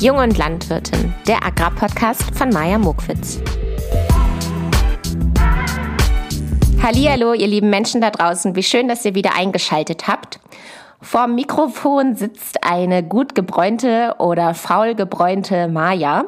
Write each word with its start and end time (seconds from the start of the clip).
Jung 0.00 0.18
und 0.18 0.38
Landwirtin, 0.38 1.12
der 1.26 1.44
Agrarpodcast 1.44 2.32
von 2.38 2.50
Maja 2.50 2.78
Mokwitz. 2.78 3.40
Hallihallo, 6.80 7.32
ihr 7.32 7.48
lieben 7.48 7.68
Menschen 7.68 8.00
da 8.00 8.10
draußen, 8.10 8.54
wie 8.54 8.62
schön, 8.62 8.86
dass 8.86 9.04
ihr 9.04 9.16
wieder 9.16 9.34
eingeschaltet 9.34 10.06
habt. 10.06 10.38
Vorm 11.02 11.34
Mikrofon 11.34 12.14
sitzt 12.14 12.62
eine 12.62 13.02
gut 13.02 13.34
gebräunte 13.34 14.14
oder 14.20 14.54
faul 14.54 14.94
gebräunte 14.94 15.66
Maja. 15.66 16.26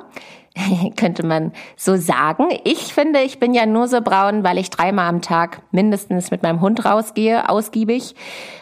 könnte 0.96 1.24
man 1.24 1.52
so 1.76 1.96
sagen. 1.96 2.48
Ich 2.64 2.92
finde, 2.92 3.20
ich 3.20 3.38
bin 3.38 3.54
ja 3.54 3.66
nur 3.66 3.88
so 3.88 4.00
braun, 4.00 4.42
weil 4.42 4.58
ich 4.58 4.70
dreimal 4.70 5.08
am 5.08 5.22
Tag 5.22 5.62
mindestens 5.70 6.30
mit 6.30 6.42
meinem 6.42 6.60
Hund 6.60 6.84
rausgehe, 6.84 7.48
ausgiebig, 7.48 8.14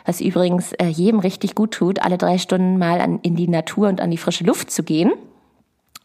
was 0.05 0.21
übrigens 0.21 0.73
äh, 0.75 0.87
jedem 0.87 1.21
richtig 1.21 1.55
gut 1.55 1.73
tut, 1.73 2.03
alle 2.03 2.19
drei 2.19 2.39
Stunden 2.39 2.79
mal 2.79 3.01
an, 3.01 3.21
in 3.23 3.37
die 3.37 3.49
Natur 3.49 3.89
und 3.89 4.01
an 4.01 4.11
die 4.11 4.19
frische 4.19 4.45
Luft 4.45 4.71
zu 4.71 4.83
gehen. 4.83 5.13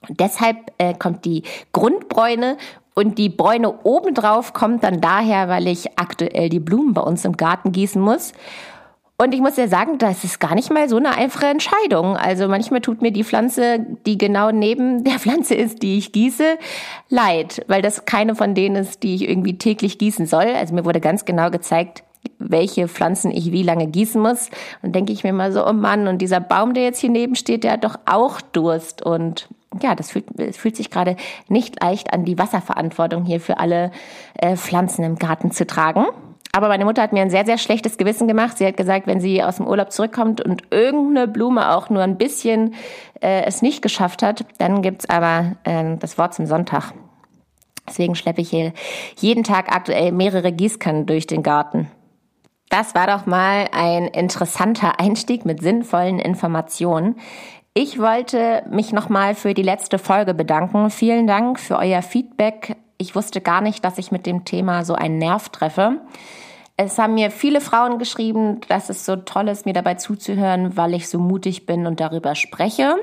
Und 0.07 0.19
deshalb 0.19 0.71
äh, 0.77 0.93
kommt 0.93 1.25
die 1.25 1.43
Grundbräune 1.71 2.57
und 2.95 3.17
die 3.17 3.29
Bräune 3.29 3.83
obendrauf 3.83 4.53
kommt 4.53 4.83
dann 4.83 5.01
daher, 5.01 5.49
weil 5.49 5.67
ich 5.67 5.97
aktuell 5.97 6.49
die 6.49 6.59
Blumen 6.59 6.93
bei 6.93 7.01
uns 7.01 7.25
im 7.25 7.37
Garten 7.37 7.71
gießen 7.71 8.01
muss. 8.01 8.33
Und 9.17 9.33
ich 9.33 9.41
muss 9.41 9.57
ja 9.57 9.67
sagen, 9.67 9.99
das 9.99 10.23
ist 10.23 10.39
gar 10.39 10.55
nicht 10.55 10.71
mal 10.71 10.89
so 10.89 10.97
eine 10.97 11.15
einfache 11.15 11.45
Entscheidung. 11.45 12.17
Also 12.17 12.47
manchmal 12.47 12.81
tut 12.81 13.01
mir 13.01 13.11
die 13.11 13.23
Pflanze, 13.23 13.79
die 14.05 14.17
genau 14.17 14.51
neben 14.51 15.03
der 15.03 15.19
Pflanze 15.19 15.55
ist, 15.55 15.83
die 15.83 15.97
ich 15.97 16.11
gieße, 16.11 16.57
leid, 17.09 17.63
weil 17.67 17.81
das 17.81 18.05
keine 18.05 18.35
von 18.35 18.55
denen 18.55 18.75
ist, 18.75 19.03
die 19.03 19.15
ich 19.15 19.29
irgendwie 19.29 19.57
täglich 19.57 19.97
gießen 19.97 20.25
soll. 20.25 20.47
Also 20.47 20.73
mir 20.73 20.85
wurde 20.85 20.99
ganz 20.99 21.25
genau 21.25 21.51
gezeigt, 21.51 22.03
welche 22.39 22.87
Pflanzen 22.87 23.31
ich 23.31 23.51
wie 23.51 23.63
lange 23.63 23.87
gießen 23.87 24.19
muss. 24.19 24.49
Und 24.81 24.95
denke 24.95 25.13
ich 25.13 25.23
mir 25.23 25.33
mal 25.33 25.51
so, 25.51 25.65
oh 25.65 25.73
Mann, 25.73 26.07
und 26.07 26.19
dieser 26.19 26.39
Baum, 26.39 26.73
der 26.73 26.83
jetzt 26.83 26.99
hier 26.99 27.11
neben 27.11 27.35
steht, 27.35 27.63
der 27.63 27.73
hat 27.73 27.83
doch 27.83 27.99
auch 28.05 28.41
Durst. 28.41 29.03
Und 29.03 29.47
ja, 29.81 29.95
das 29.95 30.11
fühlt, 30.11 30.25
es 30.39 30.57
fühlt 30.57 30.75
sich 30.75 30.89
gerade 30.89 31.15
nicht 31.47 31.81
leicht 31.81 32.13
an, 32.13 32.25
die 32.25 32.37
Wasserverantwortung 32.37 33.25
hier 33.25 33.39
für 33.39 33.57
alle 33.57 33.91
äh, 34.35 34.55
Pflanzen 34.55 35.03
im 35.03 35.17
Garten 35.17 35.51
zu 35.51 35.67
tragen. 35.67 36.05
Aber 36.55 36.67
meine 36.67 36.85
Mutter 36.85 37.01
hat 37.01 37.13
mir 37.13 37.23
ein 37.23 37.31
sehr, 37.31 37.45
sehr 37.45 37.57
schlechtes 37.57 37.97
Gewissen 37.97 38.27
gemacht. 38.27 38.59
Sie 38.59 38.65
hat 38.67 38.77
gesagt, 38.77 39.07
wenn 39.07 39.19
sie 39.19 39.43
aus 39.43 39.57
dem 39.57 39.67
Urlaub 39.67 39.91
zurückkommt 39.91 40.39
und 40.39 40.61
irgendeine 40.69 41.27
Blume 41.27 41.75
auch 41.75 41.89
nur 41.89 42.03
ein 42.03 42.17
bisschen 42.17 42.75
äh, 43.21 43.43
es 43.45 43.63
nicht 43.63 43.81
geschafft 43.81 44.21
hat, 44.21 44.45
dann 44.59 44.83
gibt's 44.83 45.09
aber 45.09 45.55
äh, 45.63 45.97
das 45.97 46.19
Wort 46.19 46.35
zum 46.35 46.45
Sonntag. 46.45 46.93
Deswegen 47.87 48.13
schleppe 48.13 48.41
ich 48.41 48.51
hier 48.51 48.71
jeden 49.17 49.43
Tag 49.43 49.75
aktuell 49.75 50.11
mehrere 50.11 50.51
Gießkannen 50.51 51.07
durch 51.07 51.25
den 51.25 51.41
Garten. 51.41 51.89
Das 52.69 52.93
war 52.93 53.07
doch 53.07 53.25
mal 53.25 53.67
ein 53.71 54.05
interessanter 54.05 54.99
Einstieg 54.99 55.45
mit 55.45 55.59
sinnvollen 55.61 56.19
Informationen. 56.19 57.15
Ich 57.73 57.99
wollte 57.99 58.63
mich 58.69 58.93
nochmal 58.93 59.33
für 59.33 59.55
die 59.55 59.63
letzte 59.63 59.97
Folge 59.97 60.35
bedanken. 60.35 60.91
Vielen 60.91 61.25
Dank 61.25 61.59
für 61.59 61.77
euer 61.77 62.03
Feedback. 62.03 62.75
Ich 62.99 63.15
wusste 63.15 63.41
gar 63.41 63.61
nicht, 63.61 63.83
dass 63.83 63.97
ich 63.97 64.11
mit 64.11 64.27
dem 64.27 64.45
Thema 64.45 64.85
so 64.85 64.93
einen 64.93 65.17
Nerv 65.17 65.49
treffe. 65.49 65.99
Es 66.75 66.97
haben 66.97 67.13
mir 67.13 67.29
viele 67.29 67.61
Frauen 67.61 67.99
geschrieben, 67.99 68.61
dass 68.67 68.89
es 68.89 69.05
so 69.05 69.15
toll 69.15 69.47
ist, 69.47 69.65
mir 69.65 69.73
dabei 69.73 69.93
zuzuhören, 69.93 70.75
weil 70.75 70.95
ich 70.95 71.07
so 71.07 71.19
mutig 71.19 71.67
bin 71.67 71.85
und 71.85 71.99
darüber 71.99 72.33
spreche. 72.33 72.95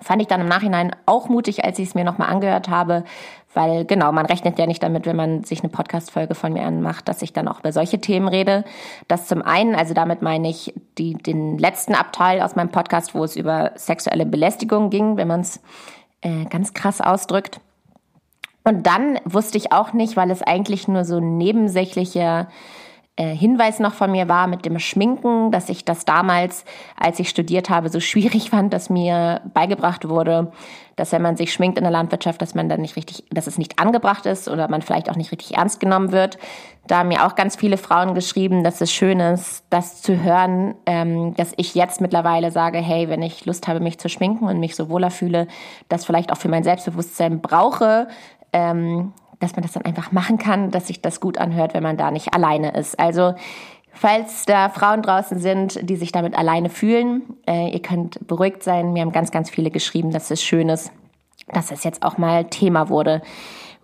Fand 0.00 0.22
ich 0.22 0.28
dann 0.28 0.40
im 0.40 0.48
Nachhinein 0.48 0.94
auch 1.04 1.28
mutig, 1.28 1.64
als 1.64 1.78
ich 1.78 1.88
es 1.88 1.94
mir 1.94 2.04
nochmal 2.04 2.30
angehört 2.30 2.68
habe, 2.68 3.04
weil 3.52 3.84
genau, 3.84 4.12
man 4.12 4.24
rechnet 4.24 4.58
ja 4.58 4.66
nicht 4.66 4.82
damit, 4.82 5.04
wenn 5.04 5.16
man 5.16 5.42
sich 5.42 5.60
eine 5.60 5.68
Podcast-Folge 5.68 6.34
von 6.34 6.52
mir 6.52 6.62
anmacht, 6.62 7.08
dass 7.08 7.22
ich 7.22 7.32
dann 7.32 7.48
auch 7.48 7.58
über 7.58 7.72
solche 7.72 8.00
Themen 8.00 8.28
rede. 8.28 8.64
Das 9.08 9.26
zum 9.26 9.42
einen, 9.42 9.74
also 9.74 9.92
damit 9.92 10.22
meine 10.22 10.48
ich 10.48 10.72
die, 10.96 11.14
den 11.14 11.58
letzten 11.58 11.94
Abteil 11.94 12.40
aus 12.40 12.54
meinem 12.54 12.70
Podcast, 12.70 13.14
wo 13.14 13.24
es 13.24 13.36
über 13.36 13.72
sexuelle 13.74 14.24
Belästigung 14.24 14.90
ging, 14.90 15.16
wenn 15.16 15.28
man 15.28 15.40
es 15.40 15.60
äh, 16.20 16.44
ganz 16.44 16.72
krass 16.72 17.00
ausdrückt. 17.00 17.60
Und 18.64 18.86
dann 18.86 19.18
wusste 19.24 19.58
ich 19.58 19.72
auch 19.72 19.92
nicht, 19.92 20.16
weil 20.16 20.30
es 20.30 20.42
eigentlich 20.42 20.86
nur 20.86 21.04
so 21.04 21.16
ein 21.16 21.38
nebensächlicher 21.38 22.48
äh, 23.20 23.36
Hinweis 23.36 23.80
noch 23.80 23.92
von 23.92 24.12
mir 24.12 24.28
war 24.28 24.46
mit 24.46 24.64
dem 24.64 24.78
Schminken, 24.78 25.50
dass 25.50 25.68
ich 25.68 25.84
das 25.84 26.06
damals, 26.06 26.64
als 26.98 27.18
ich 27.18 27.28
studiert 27.28 27.68
habe, 27.68 27.90
so 27.90 28.00
schwierig 28.00 28.50
fand, 28.50 28.72
dass 28.72 28.88
mir 28.88 29.42
beigebracht 29.52 30.08
wurde, 30.08 30.52
dass 30.96 31.12
wenn 31.12 31.20
man 31.20 31.36
sich 31.36 31.52
schminkt 31.52 31.76
in 31.76 31.84
der 31.84 31.92
Landwirtschaft, 31.92 32.40
dass 32.40 32.54
man 32.54 32.70
dann 32.70 32.80
nicht 32.80 32.96
richtig, 32.96 33.24
dass 33.30 33.46
es 33.46 33.58
nicht 33.58 33.78
angebracht 33.78 34.24
ist 34.24 34.48
oder 34.48 34.68
man 34.68 34.80
vielleicht 34.80 35.10
auch 35.10 35.16
nicht 35.16 35.32
richtig 35.32 35.56
ernst 35.56 35.80
genommen 35.80 36.12
wird. 36.12 36.38
Da 36.86 36.98
haben 36.98 37.08
mir 37.08 37.26
auch 37.26 37.34
ganz 37.34 37.56
viele 37.56 37.76
Frauen 37.76 38.14
geschrieben, 38.14 38.64
dass 38.64 38.80
es 38.80 38.90
schön 38.90 39.20
ist, 39.20 39.64
das 39.68 40.00
zu 40.00 40.22
hören, 40.22 40.74
ähm, 40.86 41.34
dass 41.34 41.52
ich 41.56 41.74
jetzt 41.74 42.00
mittlerweile 42.00 42.50
sage, 42.50 42.78
hey, 42.78 43.08
wenn 43.10 43.22
ich 43.22 43.44
Lust 43.44 43.68
habe, 43.68 43.80
mich 43.80 43.98
zu 43.98 44.08
schminken 44.08 44.46
und 44.46 44.60
mich 44.60 44.76
so 44.76 44.88
wohler 44.88 45.10
fühle, 45.10 45.46
das 45.88 46.06
vielleicht 46.06 46.32
auch 46.32 46.38
für 46.38 46.48
mein 46.48 46.64
Selbstbewusstsein 46.64 47.40
brauche, 47.40 48.08
ähm, 48.52 49.12
dass 49.38 49.56
man 49.56 49.62
das 49.62 49.72
dann 49.72 49.84
einfach 49.84 50.12
machen 50.12 50.38
kann, 50.38 50.70
dass 50.70 50.88
sich 50.88 51.00
das 51.00 51.20
gut 51.20 51.38
anhört, 51.38 51.74
wenn 51.74 51.82
man 51.82 51.96
da 51.96 52.10
nicht 52.10 52.34
alleine 52.34 52.72
ist. 52.72 52.98
Also 52.98 53.34
Falls 53.92 54.46
da 54.46 54.68
Frauen 54.68 55.02
draußen 55.02 55.38
sind, 55.38 55.78
die 55.88 55.96
sich 55.96 56.12
damit 56.12 56.36
alleine 56.36 56.70
fühlen, 56.70 57.22
äh, 57.46 57.70
ihr 57.70 57.82
könnt 57.82 58.26
beruhigt 58.26 58.62
sein. 58.62 58.92
Mir 58.92 59.02
haben 59.02 59.12
ganz, 59.12 59.30
ganz 59.30 59.50
viele 59.50 59.70
geschrieben, 59.70 60.10
dass 60.10 60.30
es 60.30 60.42
schön 60.42 60.68
ist, 60.68 60.92
dass 61.48 61.70
es 61.70 61.84
jetzt 61.84 62.02
auch 62.02 62.16
mal 62.16 62.44
Thema 62.44 62.88
wurde. 62.88 63.20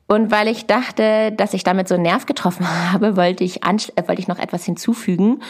Und 0.06 0.31
weil 0.31 0.47
ich 0.47 0.66
dachte, 0.66 1.33
dass 1.33 1.53
ich 1.53 1.65
damit 1.65 1.88
so 1.88 1.94
einen 1.94 2.04
Nerv 2.04 2.27
getroffen 2.27 2.66
habe, 2.93 3.16
wollte 3.16 3.43
ich, 3.43 3.65
äh, 3.65 4.09
wollte 4.09 4.21
ich 4.21 4.28
noch 4.28 4.38
etwas 4.38 4.65
hinzufügen. 4.65 5.43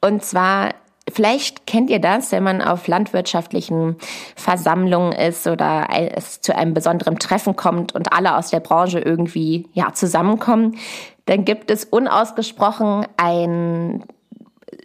Und 0.00 0.24
zwar 0.24 0.70
Vielleicht 1.10 1.66
kennt 1.66 1.90
ihr 1.90 2.00
das, 2.00 2.32
wenn 2.32 2.42
man 2.42 2.62
auf 2.62 2.86
landwirtschaftlichen 2.86 3.96
Versammlungen 4.36 5.12
ist 5.12 5.46
oder 5.46 5.88
es 5.90 6.40
zu 6.40 6.56
einem 6.56 6.74
besonderen 6.74 7.18
Treffen 7.18 7.56
kommt 7.56 7.94
und 7.94 8.12
alle 8.12 8.36
aus 8.36 8.50
der 8.50 8.60
Branche 8.60 9.00
irgendwie 9.00 9.68
ja 9.72 9.92
zusammenkommen, 9.92 10.76
dann 11.26 11.44
gibt 11.44 11.70
es 11.70 11.84
unausgesprochen 11.84 13.06
ein 13.16 14.04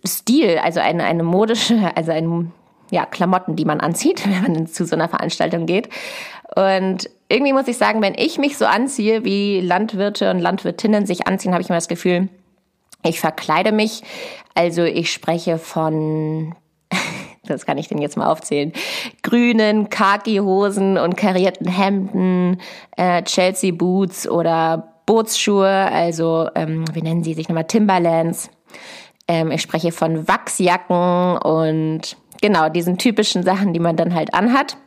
Stil, 0.05 0.59
also 0.63 0.79
eine, 0.79 1.03
eine 1.03 1.23
modische, 1.23 1.91
also 1.95 2.11
ein 2.11 2.51
ja, 2.91 3.05
Klamotten, 3.05 3.55
die 3.55 3.65
man 3.65 3.79
anzieht, 3.79 4.25
wenn 4.43 4.53
man 4.53 4.67
zu 4.67 4.85
so 4.85 4.95
einer 4.95 5.09
Veranstaltung 5.09 5.65
geht. 5.65 5.89
Und 6.55 7.09
irgendwie 7.27 7.53
muss 7.53 7.67
ich 7.67 7.77
sagen, 7.77 8.01
wenn 8.01 8.13
ich 8.15 8.37
mich 8.37 8.57
so 8.57 8.65
anziehe, 8.65 9.25
wie 9.25 9.59
Landwirte 9.59 10.29
und 10.31 10.39
Landwirtinnen 10.39 11.05
sich 11.05 11.27
anziehen, 11.27 11.53
habe 11.53 11.61
ich 11.61 11.69
immer 11.69 11.77
das 11.77 11.87
Gefühl, 11.87 12.29
ich 13.03 13.19
verkleide 13.19 13.71
mich, 13.71 14.03
also 14.55 14.83
ich 14.83 15.11
spreche 15.11 15.59
von 15.59 16.55
das 17.43 17.65
kann 17.65 17.77
ich 17.77 17.87
denn 17.87 17.99
jetzt 17.99 18.17
mal 18.17 18.31
aufzählen, 18.31 18.73
grünen 19.21 19.89
Khaki-Hosen 19.89 20.97
und 20.97 21.15
karierten 21.15 21.67
Hemden, 21.67 22.59
äh, 22.97 23.21
Chelsea-Boots 23.23 24.27
oder 24.27 24.95
Bootsschuhe, 25.05 25.69
also 25.69 26.49
ähm, 26.55 26.85
wie 26.93 27.01
nennen 27.01 27.23
sie 27.23 27.33
sich 27.33 27.47
nochmal, 27.47 27.65
Timberlands. 27.65 28.49
Ähm, 29.27 29.51
ich 29.51 29.61
spreche 29.61 29.91
von 29.91 30.27
Wachsjacken 30.27 31.37
und 31.37 32.17
genau 32.41 32.69
diesen 32.69 32.97
typischen 32.97 33.43
Sachen, 33.43 33.73
die 33.73 33.79
man 33.79 33.95
dann 33.95 34.13
halt 34.13 34.33
anhat. 34.33 34.77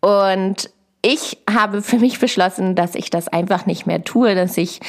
Und 0.00 0.70
ich 1.02 1.38
habe 1.52 1.82
für 1.82 1.98
mich 1.98 2.20
beschlossen, 2.20 2.74
dass 2.74 2.94
ich 2.94 3.10
das 3.10 3.28
einfach 3.28 3.66
nicht 3.66 3.86
mehr 3.86 4.04
tue, 4.04 4.34
dass 4.34 4.56
ich 4.56 4.80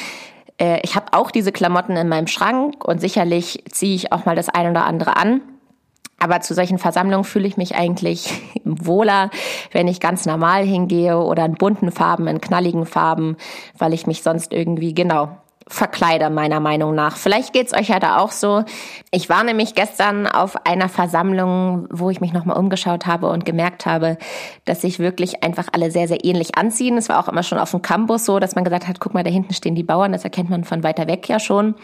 äh, 0.58 0.80
ich 0.82 0.94
habe 0.94 1.06
auch 1.12 1.30
diese 1.30 1.52
Klamotten 1.52 1.96
in 1.96 2.08
meinem 2.08 2.26
Schrank 2.26 2.84
und 2.84 3.00
sicherlich 3.00 3.64
ziehe 3.70 3.94
ich 3.94 4.12
auch 4.12 4.24
mal 4.24 4.36
das 4.36 4.48
eine 4.48 4.70
oder 4.70 4.84
andere 4.84 5.16
an. 5.16 5.40
Aber 6.18 6.40
zu 6.40 6.54
solchen 6.54 6.78
Versammlungen 6.78 7.24
fühle 7.24 7.48
ich 7.48 7.56
mich 7.56 7.74
eigentlich 7.74 8.30
wohler, 8.64 9.30
wenn 9.72 9.88
ich 9.88 9.98
ganz 9.98 10.24
normal 10.24 10.64
hingehe 10.64 11.18
oder 11.18 11.44
in 11.44 11.54
bunten 11.54 11.90
Farben, 11.90 12.28
in 12.28 12.40
knalligen 12.40 12.86
Farben, 12.86 13.36
weil 13.76 13.92
ich 13.92 14.06
mich 14.06 14.22
sonst 14.22 14.52
irgendwie, 14.52 14.94
genau, 14.94 15.36
Verkleider 15.68 16.30
meiner 16.30 16.60
Meinung 16.60 16.94
nach. 16.94 17.16
Vielleicht 17.16 17.52
geht's 17.52 17.74
euch 17.74 17.88
ja 17.88 17.98
da 17.98 18.18
auch 18.18 18.32
so. 18.32 18.64
Ich 19.10 19.28
war 19.28 19.44
nämlich 19.44 19.74
gestern 19.74 20.26
auf 20.26 20.66
einer 20.66 20.88
Versammlung, 20.88 21.86
wo 21.90 22.10
ich 22.10 22.20
mich 22.20 22.32
nochmal 22.32 22.56
umgeschaut 22.56 23.06
habe 23.06 23.28
und 23.28 23.44
gemerkt 23.44 23.86
habe, 23.86 24.18
dass 24.64 24.80
sich 24.80 24.98
wirklich 24.98 25.42
einfach 25.42 25.68
alle 25.72 25.90
sehr, 25.90 26.08
sehr 26.08 26.24
ähnlich 26.24 26.56
anziehen. 26.56 26.96
Es 26.96 27.08
war 27.08 27.18
auch 27.18 27.28
immer 27.28 27.42
schon 27.42 27.58
auf 27.58 27.70
dem 27.70 27.82
Campus 27.82 28.24
so, 28.24 28.38
dass 28.38 28.54
man 28.54 28.64
gesagt 28.64 28.88
hat, 28.88 29.00
guck 29.00 29.14
mal, 29.14 29.24
da 29.24 29.30
hinten 29.30 29.54
stehen 29.54 29.74
die 29.74 29.82
Bauern, 29.82 30.12
das 30.12 30.24
erkennt 30.24 30.50
man 30.50 30.64
von 30.64 30.82
weiter 30.82 31.06
weg 31.06 31.28
ja 31.28 31.38
schon. 31.38 31.74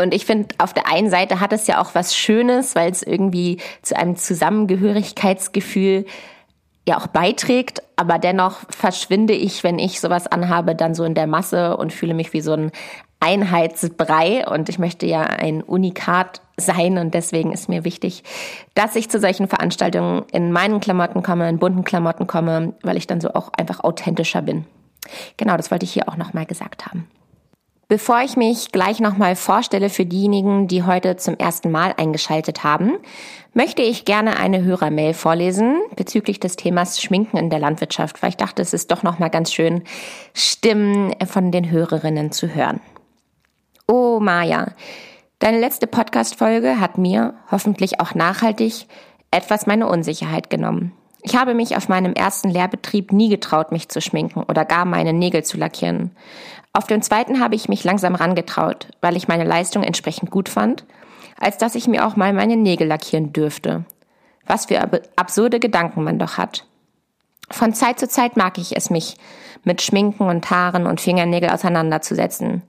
Und 0.00 0.14
ich 0.14 0.26
finde, 0.26 0.54
auf 0.58 0.72
der 0.72 0.90
einen 0.90 1.10
Seite 1.10 1.40
hat 1.40 1.52
es 1.52 1.66
ja 1.66 1.80
auch 1.80 1.94
was 1.94 2.16
Schönes, 2.16 2.76
weil 2.76 2.90
es 2.90 3.02
irgendwie 3.02 3.58
zu 3.82 3.96
einem 3.96 4.14
Zusammengehörigkeitsgefühl 4.14 6.06
ja 6.88 6.98
auch 6.98 7.08
beiträgt, 7.08 7.82
aber 7.96 8.18
dennoch 8.18 8.60
verschwinde 8.70 9.34
ich, 9.34 9.62
wenn 9.62 9.78
ich 9.78 10.00
sowas 10.00 10.26
anhabe, 10.26 10.74
dann 10.74 10.94
so 10.94 11.04
in 11.04 11.14
der 11.14 11.26
Masse 11.26 11.76
und 11.76 11.92
fühle 11.92 12.14
mich 12.14 12.32
wie 12.32 12.40
so 12.40 12.52
ein 12.52 12.72
Einheitsbrei 13.20 14.46
und 14.48 14.68
ich 14.68 14.78
möchte 14.78 15.06
ja 15.06 15.22
ein 15.22 15.62
Unikat 15.62 16.40
sein 16.56 16.98
und 16.98 17.14
deswegen 17.14 17.52
ist 17.52 17.68
mir 17.68 17.84
wichtig, 17.84 18.22
dass 18.74 18.96
ich 18.96 19.10
zu 19.10 19.18
solchen 19.18 19.48
Veranstaltungen 19.48 20.24
in 20.32 20.52
meinen 20.52 20.80
Klamotten 20.80 21.22
komme, 21.22 21.48
in 21.48 21.58
bunten 21.58 21.84
Klamotten 21.84 22.26
komme, 22.26 22.74
weil 22.82 22.96
ich 22.96 23.06
dann 23.06 23.20
so 23.20 23.30
auch 23.34 23.52
einfach 23.52 23.82
authentischer 23.82 24.42
bin. 24.42 24.66
Genau, 25.36 25.56
das 25.56 25.70
wollte 25.70 25.84
ich 25.84 25.92
hier 25.92 26.08
auch 26.08 26.16
nochmal 26.16 26.46
gesagt 26.46 26.86
haben. 26.86 27.08
Bevor 27.90 28.20
ich 28.20 28.36
mich 28.36 28.70
gleich 28.70 29.00
nochmal 29.00 29.34
vorstelle 29.34 29.88
für 29.88 30.04
diejenigen, 30.04 30.68
die 30.68 30.82
heute 30.82 31.16
zum 31.16 31.38
ersten 31.38 31.70
Mal 31.70 31.94
eingeschaltet 31.96 32.62
haben, 32.62 32.98
möchte 33.54 33.80
ich 33.80 34.04
gerne 34.04 34.36
eine 34.36 34.62
Hörermail 34.62 35.14
vorlesen 35.14 35.80
bezüglich 35.96 36.38
des 36.38 36.56
Themas 36.56 37.00
Schminken 37.00 37.38
in 37.38 37.48
der 37.48 37.60
Landwirtschaft, 37.60 38.22
weil 38.22 38.28
ich 38.28 38.36
dachte, 38.36 38.60
es 38.60 38.74
ist 38.74 38.90
doch 38.90 39.02
nochmal 39.02 39.30
ganz 39.30 39.54
schön, 39.54 39.84
Stimmen 40.34 41.14
von 41.26 41.50
den 41.50 41.70
Hörerinnen 41.70 42.30
zu 42.30 42.54
hören. 42.54 42.80
Oh, 43.90 44.20
Maja, 44.20 44.72
deine 45.38 45.58
letzte 45.60 45.86
Podcast-Folge 45.86 46.78
hat 46.78 46.98
mir, 46.98 47.32
hoffentlich 47.50 48.00
auch 48.00 48.14
nachhaltig, 48.14 48.86
etwas 49.30 49.66
meine 49.66 49.86
Unsicherheit 49.86 50.50
genommen. 50.50 50.92
Ich 51.22 51.36
habe 51.36 51.54
mich 51.54 51.74
auf 51.74 51.88
meinem 51.88 52.12
ersten 52.12 52.50
Lehrbetrieb 52.50 53.12
nie 53.12 53.30
getraut, 53.30 53.72
mich 53.72 53.88
zu 53.88 54.02
schminken 54.02 54.42
oder 54.42 54.66
gar 54.66 54.84
meine 54.84 55.14
Nägel 55.14 55.42
zu 55.42 55.56
lackieren. 55.56 56.14
Auf 56.74 56.86
dem 56.86 57.00
zweiten 57.00 57.40
habe 57.40 57.54
ich 57.54 57.70
mich 57.70 57.82
langsam 57.82 58.14
rangetraut, 58.14 58.88
weil 59.00 59.16
ich 59.16 59.26
meine 59.26 59.44
Leistung 59.44 59.82
entsprechend 59.82 60.30
gut 60.30 60.50
fand, 60.50 60.84
als 61.40 61.56
dass 61.56 61.74
ich 61.74 61.88
mir 61.88 62.06
auch 62.06 62.14
mal 62.14 62.34
meine 62.34 62.58
Nägel 62.58 62.88
lackieren 62.88 63.32
dürfte. 63.32 63.86
Was 64.44 64.66
für 64.66 64.86
absurde 65.16 65.60
Gedanken 65.60 66.04
man 66.04 66.18
doch 66.18 66.36
hat. 66.36 66.66
Von 67.50 67.72
Zeit 67.72 67.98
zu 67.98 68.06
Zeit 68.06 68.36
mag 68.36 68.58
ich 68.58 68.76
es, 68.76 68.90
mich 68.90 69.16
mit 69.64 69.80
Schminken 69.80 70.24
und 70.24 70.50
Haaren 70.50 70.86
und 70.86 71.00
Fingernägel 71.00 71.48
auseinanderzusetzen 71.48 72.64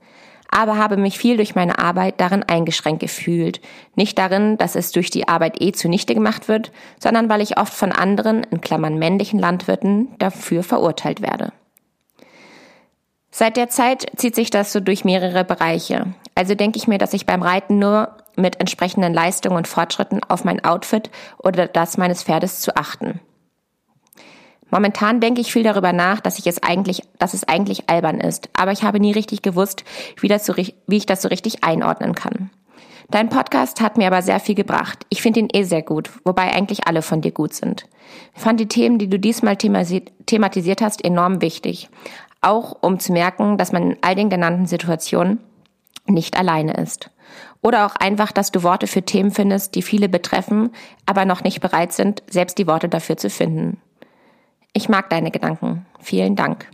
aber 0.50 0.78
habe 0.78 0.96
mich 0.96 1.18
viel 1.18 1.36
durch 1.36 1.54
meine 1.54 1.78
Arbeit 1.78 2.20
darin 2.20 2.42
eingeschränkt 2.42 3.00
gefühlt. 3.00 3.60
Nicht 3.94 4.18
darin, 4.18 4.58
dass 4.58 4.74
es 4.74 4.92
durch 4.92 5.10
die 5.10 5.28
Arbeit 5.28 5.60
eh 5.60 5.72
zunichte 5.72 6.14
gemacht 6.14 6.48
wird, 6.48 6.72
sondern 6.98 7.28
weil 7.28 7.40
ich 7.40 7.58
oft 7.58 7.72
von 7.72 7.92
anderen, 7.92 8.44
in 8.44 8.60
Klammern 8.60 8.98
männlichen 8.98 9.38
Landwirten, 9.38 10.08
dafür 10.18 10.62
verurteilt 10.62 11.22
werde. 11.22 11.52
Seit 13.30 13.56
der 13.56 13.68
Zeit 13.68 14.06
zieht 14.16 14.34
sich 14.34 14.50
das 14.50 14.72
so 14.72 14.80
durch 14.80 15.04
mehrere 15.04 15.44
Bereiche. 15.44 16.14
Also 16.34 16.54
denke 16.54 16.78
ich 16.78 16.88
mir, 16.88 16.98
dass 16.98 17.12
ich 17.12 17.26
beim 17.26 17.42
Reiten 17.42 17.78
nur 17.78 18.16
mit 18.36 18.58
entsprechenden 18.58 19.14
Leistungen 19.14 19.56
und 19.56 19.68
Fortschritten 19.68 20.20
auf 20.28 20.44
mein 20.44 20.64
Outfit 20.64 21.10
oder 21.38 21.68
das 21.68 21.96
meines 21.96 22.24
Pferdes 22.24 22.60
zu 22.60 22.76
achten. 22.76 23.20
Momentan 24.70 25.20
denke 25.20 25.40
ich 25.40 25.52
viel 25.52 25.62
darüber 25.62 25.92
nach, 25.92 26.20
dass 26.20 26.38
ich 26.38 26.46
es 26.46 26.62
eigentlich, 26.62 27.02
dass 27.18 27.34
es 27.34 27.46
eigentlich 27.46 27.88
albern 27.90 28.20
ist, 28.20 28.48
aber 28.54 28.72
ich 28.72 28.82
habe 28.82 29.00
nie 29.00 29.12
richtig 29.12 29.42
gewusst, 29.42 29.84
wie, 30.20 30.28
das 30.28 30.46
so, 30.46 30.56
wie 30.56 30.96
ich 30.96 31.06
das 31.06 31.22
so 31.22 31.28
richtig 31.28 31.64
einordnen 31.64 32.14
kann. 32.14 32.50
Dein 33.10 33.28
Podcast 33.28 33.80
hat 33.80 33.98
mir 33.98 34.06
aber 34.06 34.22
sehr 34.22 34.38
viel 34.38 34.54
gebracht. 34.54 35.04
Ich 35.08 35.20
finde 35.20 35.40
ihn 35.40 35.48
eh 35.52 35.64
sehr 35.64 35.82
gut, 35.82 36.10
wobei 36.24 36.54
eigentlich 36.54 36.86
alle 36.86 37.02
von 37.02 37.20
dir 37.20 37.32
gut 37.32 37.54
sind. 37.54 37.88
Ich 38.36 38.42
fand 38.42 38.60
die 38.60 38.68
Themen, 38.68 38.98
die 38.98 39.08
du 39.08 39.18
diesmal 39.18 39.56
thematisiert 39.56 40.80
hast, 40.80 41.04
enorm 41.04 41.42
wichtig. 41.42 41.88
Auch 42.40 42.76
um 42.80 43.00
zu 43.00 43.12
merken, 43.12 43.58
dass 43.58 43.72
man 43.72 43.90
in 43.90 43.96
all 44.00 44.14
den 44.14 44.30
genannten 44.30 44.66
Situationen 44.66 45.40
nicht 46.06 46.38
alleine 46.38 46.74
ist. 46.74 47.10
Oder 47.62 47.84
auch 47.86 47.96
einfach, 47.96 48.30
dass 48.30 48.52
du 48.52 48.62
Worte 48.62 48.86
für 48.86 49.02
Themen 49.02 49.32
findest, 49.32 49.74
die 49.74 49.82
viele 49.82 50.08
betreffen, 50.08 50.70
aber 51.04 51.24
noch 51.24 51.42
nicht 51.42 51.60
bereit 51.60 51.92
sind, 51.92 52.22
selbst 52.30 52.58
die 52.58 52.66
Worte 52.68 52.88
dafür 52.88 53.16
zu 53.16 53.28
finden. 53.28 53.80
Ich 54.72 54.88
mag 54.88 55.10
deine 55.10 55.30
Gedanken. 55.30 55.86
Vielen 56.00 56.36
Dank. 56.36 56.68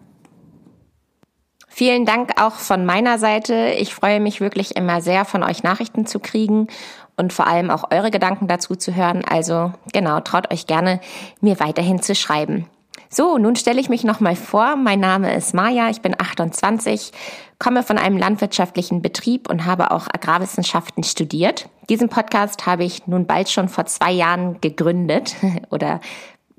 Vielen 1.68 2.06
Dank 2.06 2.40
auch 2.40 2.54
von 2.54 2.86
meiner 2.86 3.18
Seite. 3.18 3.74
Ich 3.78 3.94
freue 3.94 4.20
mich 4.20 4.40
wirklich 4.40 4.76
immer 4.76 5.02
sehr, 5.02 5.24
von 5.24 5.42
euch 5.42 5.62
Nachrichten 5.62 6.06
zu 6.06 6.20
kriegen 6.20 6.68
und 7.16 7.32
vor 7.32 7.46
allem 7.46 7.70
auch 7.70 7.90
eure 7.90 8.10
Gedanken 8.10 8.48
dazu 8.48 8.76
zu 8.76 8.94
hören. 8.94 9.24
Also 9.24 9.72
genau, 9.92 10.20
traut 10.20 10.52
euch 10.52 10.66
gerne, 10.66 11.00
mir 11.40 11.60
weiterhin 11.60 12.00
zu 12.00 12.14
schreiben. 12.14 12.66
So, 13.08 13.38
nun 13.38 13.56
stelle 13.56 13.80
ich 13.80 13.88
mich 13.88 14.04
nochmal 14.04 14.36
vor. 14.36 14.76
Mein 14.76 15.00
Name 15.00 15.34
ist 15.34 15.54
Maja, 15.54 15.90
ich 15.90 16.00
bin 16.00 16.14
28, 16.18 17.12
komme 17.58 17.82
von 17.82 17.98
einem 17.98 18.16
landwirtschaftlichen 18.16 19.02
Betrieb 19.02 19.48
und 19.48 19.64
habe 19.64 19.90
auch 19.90 20.06
Agrarwissenschaften 20.08 21.04
studiert. 21.04 21.68
Diesen 21.88 22.08
Podcast 22.08 22.66
habe 22.66 22.84
ich 22.84 23.06
nun 23.06 23.26
bald 23.26 23.48
schon 23.48 23.68
vor 23.68 23.86
zwei 23.86 24.12
Jahren 24.12 24.60
gegründet 24.60 25.36
oder 25.70 26.00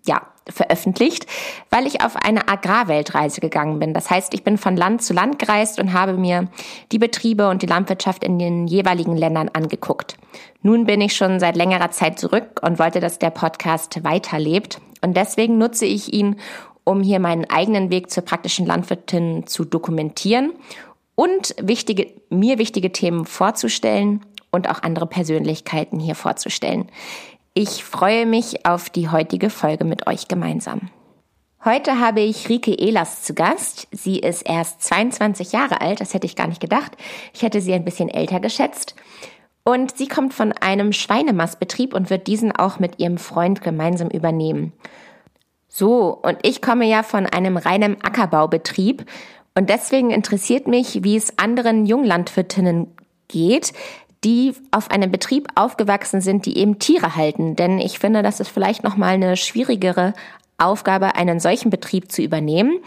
ja, 0.05 0.21
veröffentlicht, 0.51 1.25
weil 1.69 1.87
ich 1.87 2.01
auf 2.01 2.15
eine 2.15 2.47
Agrarweltreise 2.47 3.41
gegangen 3.41 3.79
bin. 3.79 3.93
Das 3.93 4.09
heißt, 4.09 4.33
ich 4.33 4.43
bin 4.43 4.57
von 4.57 4.75
Land 4.75 5.01
zu 5.01 5.13
Land 5.13 5.39
gereist 5.39 5.79
und 5.79 5.93
habe 5.93 6.13
mir 6.13 6.47
die 6.91 6.99
Betriebe 6.99 7.49
und 7.49 7.61
die 7.61 7.67
Landwirtschaft 7.67 8.23
in 8.23 8.39
den 8.39 8.67
jeweiligen 8.67 9.15
Ländern 9.15 9.49
angeguckt. 9.49 10.17
Nun 10.61 10.85
bin 10.85 11.01
ich 11.01 11.15
schon 11.15 11.39
seit 11.39 11.55
längerer 11.55 11.91
Zeit 11.91 12.19
zurück 12.19 12.59
und 12.61 12.79
wollte, 12.79 12.99
dass 12.99 13.19
der 13.19 13.29
Podcast 13.29 14.03
weiterlebt. 14.03 14.79
Und 15.01 15.15
deswegen 15.15 15.57
nutze 15.57 15.85
ich 15.85 16.13
ihn, 16.13 16.37
um 16.83 17.01
hier 17.01 17.19
meinen 17.19 17.49
eigenen 17.49 17.89
Weg 17.89 18.09
zur 18.09 18.23
praktischen 18.23 18.65
Landwirtin 18.65 19.45
zu 19.45 19.65
dokumentieren 19.65 20.53
und 21.15 21.55
wichtige, 21.61 22.13
mir 22.29 22.59
wichtige 22.59 22.91
Themen 22.91 23.25
vorzustellen 23.25 24.25
und 24.51 24.69
auch 24.69 24.83
andere 24.83 25.07
Persönlichkeiten 25.07 25.99
hier 25.99 26.15
vorzustellen. 26.15 26.89
Ich 27.59 27.83
freue 27.83 28.27
mich 28.27 28.67
auf 28.67 28.87
die 28.87 29.09
heutige 29.09 29.49
Folge 29.49 29.83
mit 29.83 30.05
euch 30.05 30.27
gemeinsam. 30.27 30.91
Heute 31.65 31.99
habe 31.99 32.19
ich 32.19 32.49
Rike 32.49 32.71
Ehlers 32.71 33.23
zu 33.23 33.33
Gast. 33.33 33.87
Sie 33.89 34.19
ist 34.19 34.43
erst 34.43 34.83
22 34.83 35.53
Jahre 35.53 35.81
alt, 35.81 35.99
das 35.99 36.13
hätte 36.13 36.27
ich 36.27 36.35
gar 36.35 36.45
nicht 36.45 36.61
gedacht. 36.61 36.91
Ich 37.33 37.41
hätte 37.41 37.59
sie 37.59 37.73
ein 37.73 37.83
bisschen 37.83 38.09
älter 38.09 38.39
geschätzt. 38.39 38.93
Und 39.63 39.97
sie 39.97 40.07
kommt 40.07 40.35
von 40.35 40.51
einem 40.51 40.93
Schweinemastbetrieb 40.93 41.95
und 41.95 42.11
wird 42.11 42.27
diesen 42.27 42.51
auch 42.51 42.77
mit 42.77 42.99
ihrem 42.99 43.17
Freund 43.17 43.63
gemeinsam 43.63 44.09
übernehmen. 44.09 44.71
So, 45.67 46.09
und 46.09 46.37
ich 46.43 46.61
komme 46.61 46.85
ja 46.85 47.01
von 47.01 47.25
einem 47.25 47.57
reinen 47.57 47.99
Ackerbaubetrieb 48.03 49.03
und 49.55 49.71
deswegen 49.71 50.11
interessiert 50.11 50.67
mich, 50.67 51.03
wie 51.03 51.17
es 51.17 51.39
anderen 51.39 51.87
Junglandwirtinnen 51.87 52.95
geht, 53.27 53.73
die 54.23 54.53
auf 54.71 54.91
einem 54.91 55.11
Betrieb 55.11 55.47
aufgewachsen 55.55 56.21
sind, 56.21 56.45
die 56.45 56.57
eben 56.57 56.79
Tiere 56.79 57.15
halten. 57.15 57.55
Denn 57.55 57.79
ich 57.79 57.99
finde, 57.99 58.23
das 58.23 58.39
ist 58.39 58.49
vielleicht 58.49 58.83
nochmal 58.83 59.13
eine 59.13 59.37
schwierigere 59.37 60.13
Aufgabe, 60.57 61.15
einen 61.15 61.39
solchen 61.39 61.69
Betrieb 61.69 62.11
zu 62.11 62.21
übernehmen. 62.21 62.79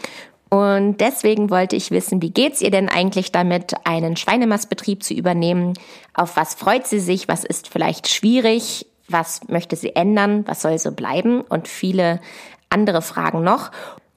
Und 0.48 1.00
deswegen 1.00 1.48
wollte 1.48 1.76
ich 1.76 1.92
wissen, 1.92 2.20
wie 2.20 2.30
geht's 2.30 2.60
ihr 2.60 2.72
denn 2.72 2.88
eigentlich 2.88 3.30
damit, 3.30 3.74
einen 3.84 4.16
Schweinemastbetrieb 4.16 5.04
zu 5.04 5.14
übernehmen? 5.14 5.74
Auf 6.12 6.36
was 6.36 6.54
freut 6.54 6.88
sie 6.88 6.98
sich? 6.98 7.28
Was 7.28 7.44
ist 7.44 7.68
vielleicht 7.68 8.08
schwierig? 8.08 8.86
Was 9.08 9.46
möchte 9.48 9.76
sie 9.76 9.94
ändern? 9.94 10.44
Was 10.48 10.62
soll 10.62 10.76
so 10.78 10.90
bleiben? 10.90 11.42
Und 11.42 11.68
viele 11.68 12.20
andere 12.68 13.00
Fragen 13.00 13.44
noch. 13.44 13.70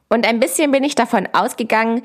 Und 0.09 0.27
ein 0.27 0.39
bisschen 0.39 0.71
bin 0.71 0.83
ich 0.83 0.95
davon 0.95 1.27
ausgegangen, 1.33 2.01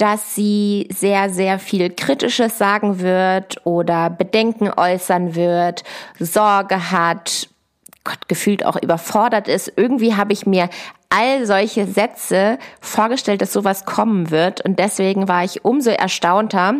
dass 0.00 0.34
sie 0.34 0.88
sehr, 0.90 1.28
sehr 1.28 1.58
viel 1.58 1.90
Kritisches 1.90 2.56
sagen 2.56 3.00
wird 3.00 3.60
oder 3.66 4.08
Bedenken 4.08 4.70
äußern 4.74 5.34
wird, 5.34 5.84
Sorge 6.18 6.90
hat, 6.90 7.49
Gott 8.10 8.28
gefühlt 8.28 8.66
auch 8.66 8.76
überfordert 8.76 9.46
ist. 9.46 9.72
Irgendwie 9.76 10.16
habe 10.16 10.32
ich 10.32 10.44
mir 10.44 10.68
all 11.10 11.44
solche 11.44 11.86
Sätze 11.86 12.58
vorgestellt, 12.80 13.42
dass 13.42 13.52
sowas 13.52 13.84
kommen 13.84 14.30
wird. 14.30 14.64
Und 14.64 14.78
deswegen 14.78 15.28
war 15.28 15.44
ich 15.44 15.64
umso 15.64 15.90
erstaunter, 15.90 16.74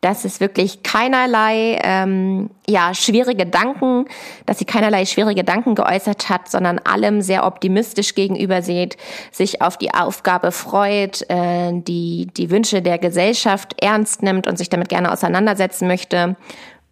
dass 0.00 0.24
es 0.24 0.40
wirklich 0.40 0.82
keinerlei 0.82 1.78
ähm, 1.82 2.50
ja 2.66 2.94
schwere 2.94 3.34
Gedanken, 3.34 4.06
dass 4.46 4.58
sie 4.58 4.64
keinerlei 4.64 5.04
schwere 5.04 5.34
Gedanken 5.34 5.74
geäußert 5.74 6.28
hat, 6.30 6.50
sondern 6.50 6.78
allem 6.78 7.20
sehr 7.20 7.46
optimistisch 7.46 8.14
gegenüber 8.14 8.62
sieht, 8.62 8.96
sich 9.32 9.60
auf 9.62 9.76
die 9.78 9.92
Aufgabe 9.92 10.50
freut, 10.50 11.28
äh, 11.30 11.72
die 11.72 12.28
die 12.34 12.50
Wünsche 12.50 12.80
der 12.82 12.98
Gesellschaft 12.98 13.82
ernst 13.82 14.22
nimmt 14.22 14.46
und 14.46 14.56
sich 14.56 14.70
damit 14.70 14.88
gerne 14.88 15.12
auseinandersetzen 15.12 15.88
möchte. 15.88 16.36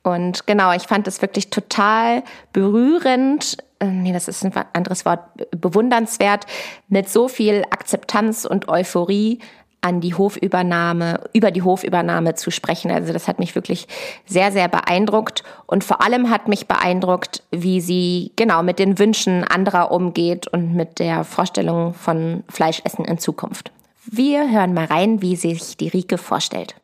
Und 0.02 0.46
genau, 0.46 0.72
ich 0.72 0.82
fand 0.82 1.06
es 1.06 1.22
wirklich 1.22 1.50
total 1.50 2.24
berührend, 2.52 3.56
nee, 3.84 4.12
das 4.12 4.28
ist 4.28 4.44
ein 4.44 4.52
anderes 4.72 5.04
Wort, 5.04 5.20
bewundernswert, 5.50 6.46
mit 6.88 7.08
so 7.08 7.28
viel 7.28 7.64
Akzeptanz 7.70 8.44
und 8.44 8.68
Euphorie 8.68 9.40
an 9.82 10.00
die 10.00 10.14
Hofübernahme, 10.14 11.20
über 11.32 11.50
die 11.50 11.62
Hofübernahme 11.62 12.34
zu 12.36 12.50
sprechen. 12.50 12.90
Also 12.90 13.12
das 13.12 13.26
hat 13.26 13.40
mich 13.40 13.54
wirklich 13.54 13.88
sehr, 14.24 14.52
sehr 14.52 14.68
beeindruckt. 14.68 15.42
Und 15.66 15.82
vor 15.82 16.00
allem 16.00 16.30
hat 16.30 16.46
mich 16.46 16.68
beeindruckt, 16.68 17.42
wie 17.50 17.80
sie 17.80 18.32
genau 18.36 18.62
mit 18.62 18.78
den 18.78 18.98
Wünschen 18.98 19.42
anderer 19.42 19.90
umgeht 19.90 20.46
und 20.46 20.74
mit 20.74 21.00
der 21.00 21.24
Vorstellung 21.24 21.94
von 21.94 22.44
Fleischessen 22.48 23.04
in 23.04 23.18
Zukunft. 23.18 23.72
Wir 24.04 24.50
hören 24.50 24.72
mal 24.72 24.86
rein, 24.86 25.20
wie 25.20 25.36
sich 25.36 25.76
die 25.76 25.88
Rike 25.88 26.16
vorstellt. 26.16 26.76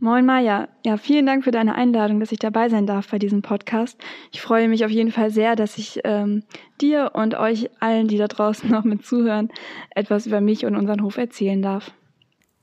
Moin 0.00 0.24
Maja, 0.24 0.68
ja, 0.84 0.96
vielen 0.96 1.26
Dank 1.26 1.42
für 1.42 1.50
deine 1.50 1.74
Einladung, 1.74 2.20
dass 2.20 2.30
ich 2.30 2.38
dabei 2.38 2.68
sein 2.68 2.86
darf 2.86 3.10
bei 3.10 3.18
diesem 3.18 3.42
Podcast. 3.42 4.00
Ich 4.30 4.40
freue 4.40 4.68
mich 4.68 4.84
auf 4.84 4.92
jeden 4.92 5.10
Fall 5.10 5.30
sehr, 5.30 5.56
dass 5.56 5.76
ich 5.76 6.00
ähm, 6.04 6.44
dir 6.80 7.10
und 7.14 7.34
euch 7.34 7.68
allen, 7.80 8.06
die 8.06 8.16
da 8.16 8.28
draußen 8.28 8.70
noch 8.70 8.84
mit 8.84 9.04
zuhören, 9.04 9.48
etwas 9.96 10.26
über 10.26 10.40
mich 10.40 10.64
und 10.64 10.76
unseren 10.76 11.02
Hof 11.02 11.16
erzählen 11.16 11.60
darf. 11.60 11.90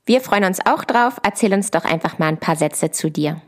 Wir 0.06 0.22
freuen 0.22 0.44
uns 0.44 0.64
auch 0.64 0.84
drauf. 0.84 1.18
Erzähl 1.22 1.52
uns 1.52 1.70
doch 1.70 1.84
einfach 1.84 2.18
mal 2.18 2.28
ein 2.28 2.40
paar 2.40 2.56
Sätze 2.56 2.90
zu 2.90 3.10
dir. 3.10 3.42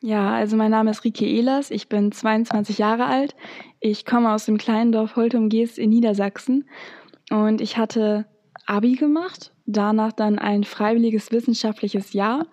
Ja, 0.00 0.34
also 0.34 0.56
mein 0.56 0.70
Name 0.70 0.92
ist 0.92 1.02
Rike 1.02 1.26
Ehlers, 1.26 1.72
ich 1.72 1.88
bin 1.88 2.12
22 2.12 2.78
Jahre 2.78 3.06
alt. 3.06 3.34
Ich 3.80 4.04
komme 4.04 4.32
aus 4.32 4.44
dem 4.44 4.56
kleinen 4.56 4.92
Dorf 4.92 5.16
Holtum-Geest 5.16 5.78
in 5.78 5.90
Niedersachsen 5.90 6.68
und 7.30 7.60
ich 7.60 7.76
hatte 7.76 8.26
Abi 8.66 8.94
gemacht, 8.94 9.52
danach 9.64 10.12
dann 10.12 10.38
ein 10.38 10.62
freiwilliges 10.62 11.32
wissenschaftliches 11.32 12.12
Jahr 12.12 12.46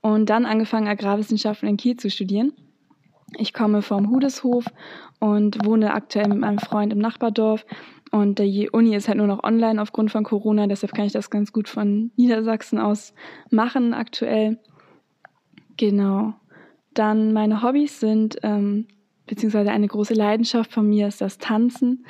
und 0.00 0.30
dann 0.30 0.46
angefangen, 0.46 0.88
Agrarwissenschaften 0.88 1.68
in 1.68 1.76
Kiel 1.76 1.96
zu 1.96 2.10
studieren. 2.10 2.52
Ich 3.36 3.52
komme 3.52 3.82
vom 3.82 4.10
Hudeshof 4.10 4.64
und 5.20 5.64
wohne 5.64 5.92
aktuell 5.92 6.28
mit 6.28 6.38
meinem 6.38 6.58
Freund 6.58 6.92
im 6.92 6.98
Nachbardorf. 6.98 7.64
Und 8.10 8.40
die 8.40 8.68
Uni 8.70 8.96
ist 8.96 9.06
halt 9.06 9.18
nur 9.18 9.28
noch 9.28 9.44
online 9.44 9.80
aufgrund 9.80 10.10
von 10.10 10.24
Corona, 10.24 10.66
deshalb 10.66 10.94
kann 10.94 11.04
ich 11.04 11.12
das 11.12 11.30
ganz 11.30 11.52
gut 11.52 11.68
von 11.68 12.10
Niedersachsen 12.16 12.78
aus 12.78 13.14
machen 13.50 13.94
aktuell. 13.94 14.58
Genau. 15.76 16.34
Dann 16.92 17.32
meine 17.32 17.62
Hobbys 17.62 18.00
sind, 18.00 18.38
ähm, 18.42 18.86
beziehungsweise 19.26 19.70
eine 19.70 19.86
große 19.86 20.14
Leidenschaft 20.14 20.72
von 20.72 20.88
mir 20.88 21.06
ist 21.06 21.20
das 21.20 21.38
Tanzen. 21.38 22.04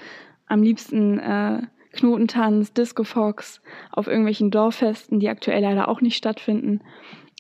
Am 0.47 0.63
liebsten 0.63 1.19
äh, 1.19 1.63
Knotentanz, 1.93 2.73
Disco 2.73 3.05
Fox 3.05 3.61
auf 3.93 4.07
irgendwelchen 4.07 4.51
Dorffesten, 4.51 5.21
die 5.21 5.29
aktuell 5.29 5.63
leider 5.63 5.89
auch 5.89 6.01
nicht 6.01 6.17
stattfinden. 6.17 6.81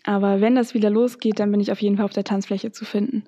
Aber 0.04 0.40
wenn 0.40 0.54
das 0.54 0.74
wieder 0.74 0.90
losgeht, 0.90 1.38
dann 1.38 1.50
bin 1.50 1.60
ich 1.60 1.72
auf 1.72 1.82
jeden 1.82 1.96
Fall 1.96 2.04
auf 2.04 2.12
der 2.12 2.24
Tanzfläche 2.24 2.72
zu 2.72 2.84
finden. 2.84 3.24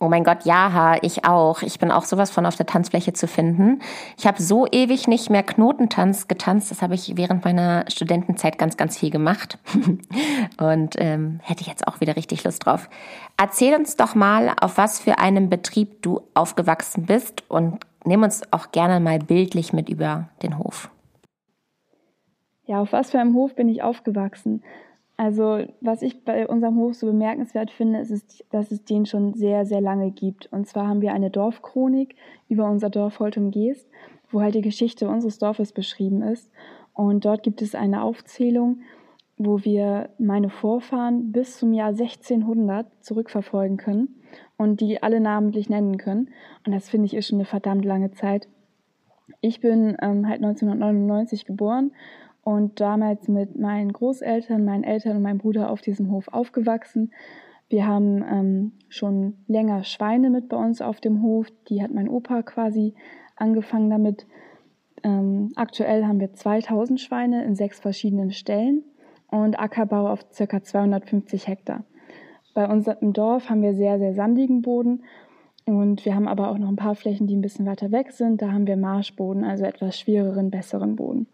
Oh 0.00 0.08
mein 0.08 0.24
Gott, 0.24 0.44
ja, 0.44 0.98
ich 1.02 1.24
auch. 1.24 1.62
Ich 1.62 1.78
bin 1.78 1.90
auch 1.90 2.02
sowas 2.02 2.30
von 2.30 2.46
auf 2.46 2.56
der 2.56 2.66
Tanzfläche 2.66 3.12
zu 3.12 3.28
finden. 3.28 3.80
Ich 4.18 4.26
habe 4.26 4.42
so 4.42 4.66
ewig 4.70 5.06
nicht 5.06 5.30
mehr 5.30 5.42
Knotentanz 5.42 6.26
getanzt. 6.26 6.70
Das 6.70 6.82
habe 6.82 6.94
ich 6.94 7.16
während 7.16 7.44
meiner 7.44 7.84
Studentenzeit 7.88 8.58
ganz, 8.58 8.76
ganz 8.76 8.98
viel 8.98 9.10
gemacht. 9.10 9.58
Und 10.58 10.96
ähm, 10.98 11.40
hätte 11.42 11.64
jetzt 11.64 11.86
auch 11.86 12.00
wieder 12.00 12.16
richtig 12.16 12.42
Lust 12.44 12.66
drauf. 12.66 12.90
Erzähl 13.36 13.74
uns 13.74 13.96
doch 13.96 14.14
mal, 14.14 14.52
auf 14.60 14.78
was 14.78 15.00
für 15.00 15.18
einem 15.18 15.48
Betrieb 15.48 16.02
du 16.02 16.20
aufgewachsen 16.34 17.06
bist 17.06 17.42
und 17.48 17.78
nimm 18.04 18.22
uns 18.22 18.42
auch 18.52 18.72
gerne 18.72 19.00
mal 19.00 19.18
bildlich 19.18 19.72
mit 19.72 19.88
über 19.88 20.28
den 20.42 20.58
Hof. 20.58 20.90
Ja, 22.66 22.80
auf 22.80 22.92
was 22.92 23.10
für 23.10 23.18
einem 23.18 23.34
Hof 23.34 23.54
bin 23.54 23.68
ich 23.68 23.82
aufgewachsen? 23.82 24.62
Also, 25.16 25.64
was 25.80 26.02
ich 26.02 26.24
bei 26.24 26.48
unserem 26.48 26.76
Hof 26.76 26.94
so 26.94 27.06
bemerkenswert 27.06 27.70
finde, 27.70 28.00
ist, 28.00 28.44
dass 28.50 28.72
es 28.72 28.84
den 28.84 29.06
schon 29.06 29.34
sehr, 29.34 29.64
sehr 29.64 29.80
lange 29.80 30.10
gibt. 30.10 30.52
Und 30.52 30.66
zwar 30.66 30.88
haben 30.88 31.02
wir 31.02 31.12
eine 31.12 31.30
Dorfchronik 31.30 32.16
über 32.48 32.68
unser 32.68 32.90
Dorf 32.90 33.20
Holtum 33.20 33.52
Geest, 33.52 33.88
wo 34.30 34.40
halt 34.40 34.56
die 34.56 34.60
Geschichte 34.60 35.08
unseres 35.08 35.38
Dorfes 35.38 35.72
beschrieben 35.72 36.22
ist. 36.22 36.50
Und 36.94 37.24
dort 37.24 37.44
gibt 37.44 37.62
es 37.62 37.76
eine 37.76 38.02
Aufzählung, 38.02 38.80
wo 39.36 39.64
wir 39.64 40.10
meine 40.18 40.50
Vorfahren 40.50 41.30
bis 41.30 41.58
zum 41.58 41.72
Jahr 41.72 41.88
1600 41.88 42.86
zurückverfolgen 43.00 43.76
können 43.76 44.20
und 44.56 44.80
die 44.80 45.02
alle 45.02 45.20
namentlich 45.20 45.68
nennen 45.68 45.96
können. 45.96 46.30
Und 46.66 46.72
das 46.72 46.88
finde 46.88 47.06
ich 47.06 47.14
ist 47.14 47.28
schon 47.28 47.38
eine 47.38 47.44
verdammt 47.44 47.84
lange 47.84 48.12
Zeit. 48.12 48.48
Ich 49.40 49.60
bin 49.60 49.96
ähm, 50.00 50.28
halt 50.28 50.42
1999 50.42 51.44
geboren 51.44 51.92
und 52.44 52.80
damals 52.80 53.26
mit 53.28 53.58
meinen 53.58 53.92
Großeltern, 53.92 54.64
meinen 54.64 54.84
Eltern 54.84 55.16
und 55.16 55.22
meinem 55.22 55.38
Bruder 55.38 55.70
auf 55.70 55.80
diesem 55.80 56.10
Hof 56.10 56.28
aufgewachsen. 56.28 57.12
Wir 57.68 57.86
haben 57.86 58.22
ähm, 58.22 58.72
schon 58.88 59.38
länger 59.46 59.82
Schweine 59.84 60.30
mit 60.30 60.48
bei 60.48 60.56
uns 60.56 60.82
auf 60.82 61.00
dem 61.00 61.22
Hof. 61.22 61.46
Die 61.68 61.82
hat 61.82 61.92
mein 61.92 62.08
Opa 62.08 62.42
quasi 62.42 62.94
angefangen 63.36 63.90
damit. 63.90 64.26
Ähm, 65.02 65.52
aktuell 65.56 66.04
haben 66.04 66.20
wir 66.20 66.32
2000 66.32 67.00
Schweine 67.00 67.44
in 67.44 67.54
sechs 67.54 67.80
verschiedenen 67.80 68.30
Stellen 68.30 68.84
und 69.30 69.58
Ackerbau 69.58 70.08
auf 70.08 70.26
ca. 70.30 70.62
250 70.62 71.48
Hektar. 71.48 71.84
Bei 72.54 72.68
uns 72.70 72.86
im 72.86 73.12
Dorf 73.12 73.50
haben 73.50 73.62
wir 73.62 73.74
sehr, 73.74 73.98
sehr 73.98 74.14
sandigen 74.14 74.62
Boden 74.62 75.02
und 75.66 76.04
wir 76.04 76.14
haben 76.14 76.28
aber 76.28 76.50
auch 76.50 76.58
noch 76.58 76.68
ein 76.68 76.76
paar 76.76 76.94
Flächen, 76.94 77.26
die 77.26 77.34
ein 77.34 77.40
bisschen 77.40 77.66
weiter 77.66 77.90
weg 77.90 78.12
sind. 78.12 78.42
Da 78.42 78.52
haben 78.52 78.66
wir 78.66 78.76
Marschboden, 78.76 79.44
also 79.44 79.64
etwas 79.64 79.98
schwereren, 79.98 80.50
besseren 80.50 80.94
Boden. 80.94 81.26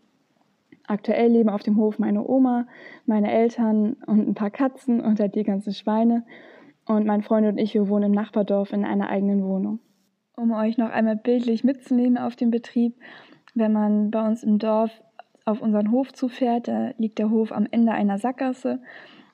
Aktuell 0.90 1.30
leben 1.30 1.50
auf 1.50 1.62
dem 1.62 1.76
Hof 1.76 2.00
meine 2.00 2.26
Oma, 2.26 2.66
meine 3.06 3.30
Eltern 3.30 3.92
und 4.08 4.26
ein 4.26 4.34
paar 4.34 4.50
Katzen 4.50 5.00
und 5.00 5.20
halt 5.20 5.36
die 5.36 5.44
ganzen 5.44 5.72
Schweine. 5.72 6.24
Und 6.84 7.06
mein 7.06 7.22
Freund 7.22 7.46
und 7.46 7.58
ich, 7.58 7.74
wir 7.74 7.88
wohnen 7.88 8.06
im 8.06 8.12
Nachbardorf 8.12 8.72
in 8.72 8.84
einer 8.84 9.08
eigenen 9.08 9.44
Wohnung. 9.44 9.78
Um 10.34 10.50
euch 10.50 10.78
noch 10.78 10.90
einmal 10.90 11.14
bildlich 11.14 11.62
mitzunehmen 11.62 12.18
auf 12.18 12.34
dem 12.34 12.50
Betrieb, 12.50 12.96
wenn 13.54 13.72
man 13.72 14.10
bei 14.10 14.26
uns 14.26 14.42
im 14.42 14.58
Dorf 14.58 14.90
auf 15.44 15.62
unseren 15.62 15.92
Hof 15.92 16.12
zufährt, 16.12 16.66
da 16.66 16.90
liegt 16.98 17.20
der 17.20 17.30
Hof 17.30 17.52
am 17.52 17.68
Ende 17.70 17.92
einer 17.92 18.18
Sackgasse 18.18 18.82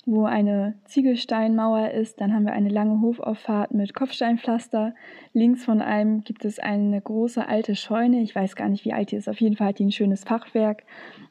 wo 0.07 0.25
eine 0.25 0.75
Ziegelsteinmauer 0.85 1.91
ist. 1.91 2.21
Dann 2.21 2.33
haben 2.33 2.47
wir 2.47 2.53
eine 2.53 2.69
lange 2.69 3.01
Hofauffahrt 3.01 3.75
mit 3.75 3.93
Kopfsteinpflaster. 3.93 4.95
Links 5.33 5.65
von 5.65 5.83
einem 5.83 6.23
gibt 6.23 6.45
es 6.45 6.61
eine 6.61 7.01
große 7.01 7.47
alte 7.47 7.75
Scheune. 7.75 8.23
Ich 8.23 8.35
weiß 8.35 8.55
gar 8.55 8.69
nicht, 8.69 8.85
wie 8.85 8.93
alt 8.93 9.11
die 9.11 9.17
ist. 9.17 9.29
Auf 9.29 9.41
jeden 9.41 9.57
Fall 9.57 9.69
hat 9.69 9.81
die 9.81 9.87
ein 9.87 9.93
schönes 9.93 10.23
Fachwerk. 10.23 10.85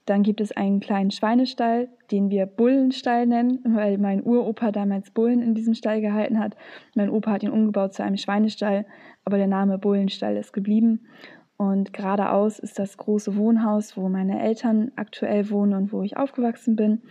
Dann 0.05 0.23
gibt 0.23 0.41
es 0.41 0.51
einen 0.51 0.81
kleinen 0.81 1.09
Schweinestall, 1.09 1.87
den 2.11 2.29
wir 2.29 2.45
Bullenstall 2.45 3.25
nennen, 3.25 3.59
weil 3.63 3.97
mein 3.97 4.21
Uropa 4.21 4.71
damals 4.71 5.09
Bullen 5.09 5.41
in 5.41 5.55
diesem 5.55 5.73
Stall 5.73 6.01
gehalten 6.01 6.37
hat. 6.37 6.57
Mein 6.95 7.09
Opa 7.09 7.31
hat 7.31 7.43
ihn 7.43 7.49
umgebaut 7.51 7.93
zu 7.93 8.03
einem 8.03 8.17
Schweinestall, 8.17 8.85
aber 9.23 9.37
der 9.37 9.47
Name 9.47 9.77
Bullenstall 9.77 10.35
ist 10.35 10.51
geblieben. 10.51 11.07
Und 11.57 11.93
geradeaus 11.93 12.59
ist 12.59 12.79
das 12.79 12.97
große 12.97 13.37
Wohnhaus, 13.37 13.95
wo 13.95 14.09
meine 14.09 14.41
Eltern 14.41 14.91
aktuell 14.95 15.49
wohnen 15.49 15.73
und 15.73 15.93
wo 15.93 16.01
ich 16.01 16.17
aufgewachsen 16.17 16.75
bin. 16.75 17.03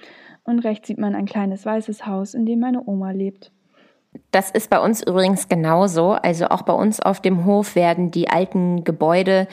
Und 0.45 0.61
rechts 0.61 0.89
sieht 0.89 0.99
man 0.99 1.15
ein 1.15 1.25
kleines 1.25 1.65
weißes 1.65 2.07
Haus, 2.07 2.35
in 2.35 2.45
dem 2.45 2.61
meine 2.61 2.87
Oma 2.87 3.13
lebt. 3.13 3.53
Das 4.31 4.51
ist 4.51 4.71
bei 4.71 4.79
uns 4.79 5.03
übrigens 5.03 5.49
genauso. 5.49 6.13
Also 6.13 6.49
auch 6.49 6.63
bei 6.63 6.73
uns 6.73 7.01
auf 7.01 7.21
dem 7.21 7.45
Hof 7.47 7.75
werden 7.75 8.11
die 8.11 8.29
alten 8.29 8.85
Gebäude 8.85 9.49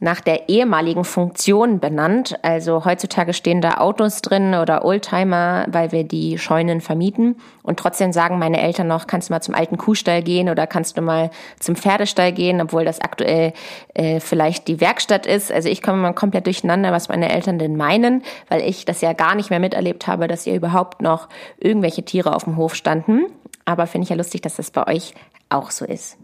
nach 0.00 0.20
der 0.20 0.48
ehemaligen 0.48 1.04
Funktion 1.04 1.78
benannt. 1.78 2.36
Also 2.42 2.84
heutzutage 2.84 3.32
stehen 3.32 3.60
da 3.60 3.78
Autos 3.78 4.22
drin 4.22 4.54
oder 4.54 4.84
Oldtimer, 4.84 5.66
weil 5.68 5.92
wir 5.92 6.04
die 6.04 6.38
Scheunen 6.38 6.80
vermieten. 6.80 7.36
Und 7.62 7.78
trotzdem 7.78 8.12
sagen 8.12 8.38
meine 8.38 8.60
Eltern 8.60 8.88
noch, 8.88 9.06
kannst 9.06 9.28
du 9.28 9.32
mal 9.32 9.40
zum 9.40 9.54
alten 9.54 9.78
Kuhstall 9.78 10.22
gehen 10.22 10.48
oder 10.48 10.66
kannst 10.66 10.98
du 10.98 11.02
mal 11.02 11.30
zum 11.60 11.76
Pferdestall 11.76 12.32
gehen, 12.32 12.60
obwohl 12.60 12.84
das 12.84 13.00
aktuell 13.00 13.52
äh, 13.94 14.20
vielleicht 14.20 14.68
die 14.68 14.80
Werkstatt 14.80 15.26
ist. 15.26 15.52
Also 15.52 15.68
ich 15.68 15.80
komme 15.80 15.98
mal 15.98 16.12
komplett 16.12 16.46
durcheinander, 16.46 16.92
was 16.92 17.08
meine 17.08 17.32
Eltern 17.32 17.58
denn 17.58 17.76
meinen, 17.76 18.22
weil 18.48 18.62
ich 18.62 18.84
das 18.84 19.00
ja 19.00 19.12
gar 19.12 19.34
nicht 19.34 19.50
mehr 19.50 19.60
miterlebt 19.60 20.06
habe, 20.06 20.28
dass 20.28 20.46
ihr 20.46 20.54
überhaupt 20.54 21.02
noch 21.02 21.28
irgendwelche 21.58 22.02
Tiere 22.02 22.34
auf 22.34 22.44
dem 22.44 22.56
Hof 22.56 22.74
standen. 22.74 23.26
Aber 23.64 23.86
finde 23.86 24.04
ich 24.04 24.10
ja 24.10 24.16
lustig, 24.16 24.42
dass 24.42 24.56
das 24.56 24.70
bei 24.70 24.86
euch 24.86 25.14
auch 25.48 25.70
so 25.70 25.84
ist. 25.84 26.18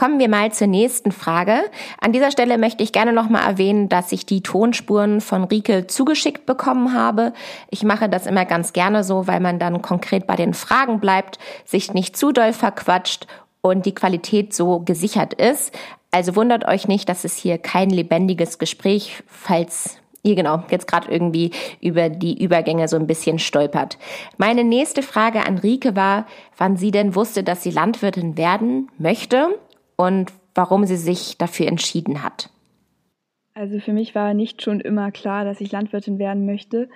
Kommen 0.00 0.18
wir 0.18 0.30
mal 0.30 0.50
zur 0.50 0.66
nächsten 0.66 1.12
Frage. 1.12 1.60
An 2.00 2.14
dieser 2.14 2.30
Stelle 2.30 2.56
möchte 2.56 2.82
ich 2.82 2.92
gerne 2.92 3.12
nochmal 3.12 3.46
erwähnen, 3.46 3.90
dass 3.90 4.12
ich 4.12 4.24
die 4.24 4.40
Tonspuren 4.42 5.20
von 5.20 5.44
Rike 5.44 5.88
zugeschickt 5.88 6.46
bekommen 6.46 6.94
habe. 6.94 7.34
Ich 7.68 7.82
mache 7.82 8.08
das 8.08 8.24
immer 8.24 8.46
ganz 8.46 8.72
gerne 8.72 9.04
so, 9.04 9.26
weil 9.26 9.40
man 9.40 9.58
dann 9.58 9.82
konkret 9.82 10.26
bei 10.26 10.36
den 10.36 10.54
Fragen 10.54 11.00
bleibt, 11.00 11.38
sich 11.66 11.92
nicht 11.92 12.16
zu 12.16 12.32
doll 12.32 12.54
verquatscht 12.54 13.26
und 13.60 13.84
die 13.84 13.94
Qualität 13.94 14.54
so 14.54 14.80
gesichert 14.80 15.34
ist. 15.34 15.78
Also 16.10 16.34
wundert 16.34 16.66
euch 16.66 16.88
nicht, 16.88 17.06
dass 17.10 17.24
es 17.24 17.36
hier 17.36 17.58
kein 17.58 17.90
lebendiges 17.90 18.58
Gespräch, 18.58 19.22
falls 19.26 19.98
ihr 20.22 20.34
genau 20.34 20.62
jetzt 20.70 20.86
gerade 20.86 21.10
irgendwie 21.10 21.50
über 21.82 22.08
die 22.08 22.42
Übergänge 22.42 22.88
so 22.88 22.96
ein 22.96 23.06
bisschen 23.06 23.38
stolpert. 23.38 23.98
Meine 24.38 24.64
nächste 24.64 25.02
Frage 25.02 25.44
an 25.44 25.58
Rike 25.58 25.94
war, 25.94 26.24
wann 26.56 26.78
sie 26.78 26.90
denn 26.90 27.14
wusste, 27.14 27.42
dass 27.42 27.62
sie 27.62 27.70
Landwirtin 27.70 28.38
werden 28.38 28.88
möchte 28.96 29.50
und 30.00 30.32
warum 30.54 30.86
sie 30.86 30.96
sich 30.96 31.36
dafür 31.36 31.66
entschieden 31.66 32.22
hat. 32.22 32.48
Also 33.52 33.78
für 33.80 33.92
mich 33.92 34.14
war 34.14 34.32
nicht 34.32 34.62
schon 34.62 34.80
immer 34.80 35.12
klar, 35.12 35.44
dass 35.44 35.60
ich 35.60 35.72
Landwirtin 35.72 36.18
werden 36.18 36.46
möchte. 36.46 36.88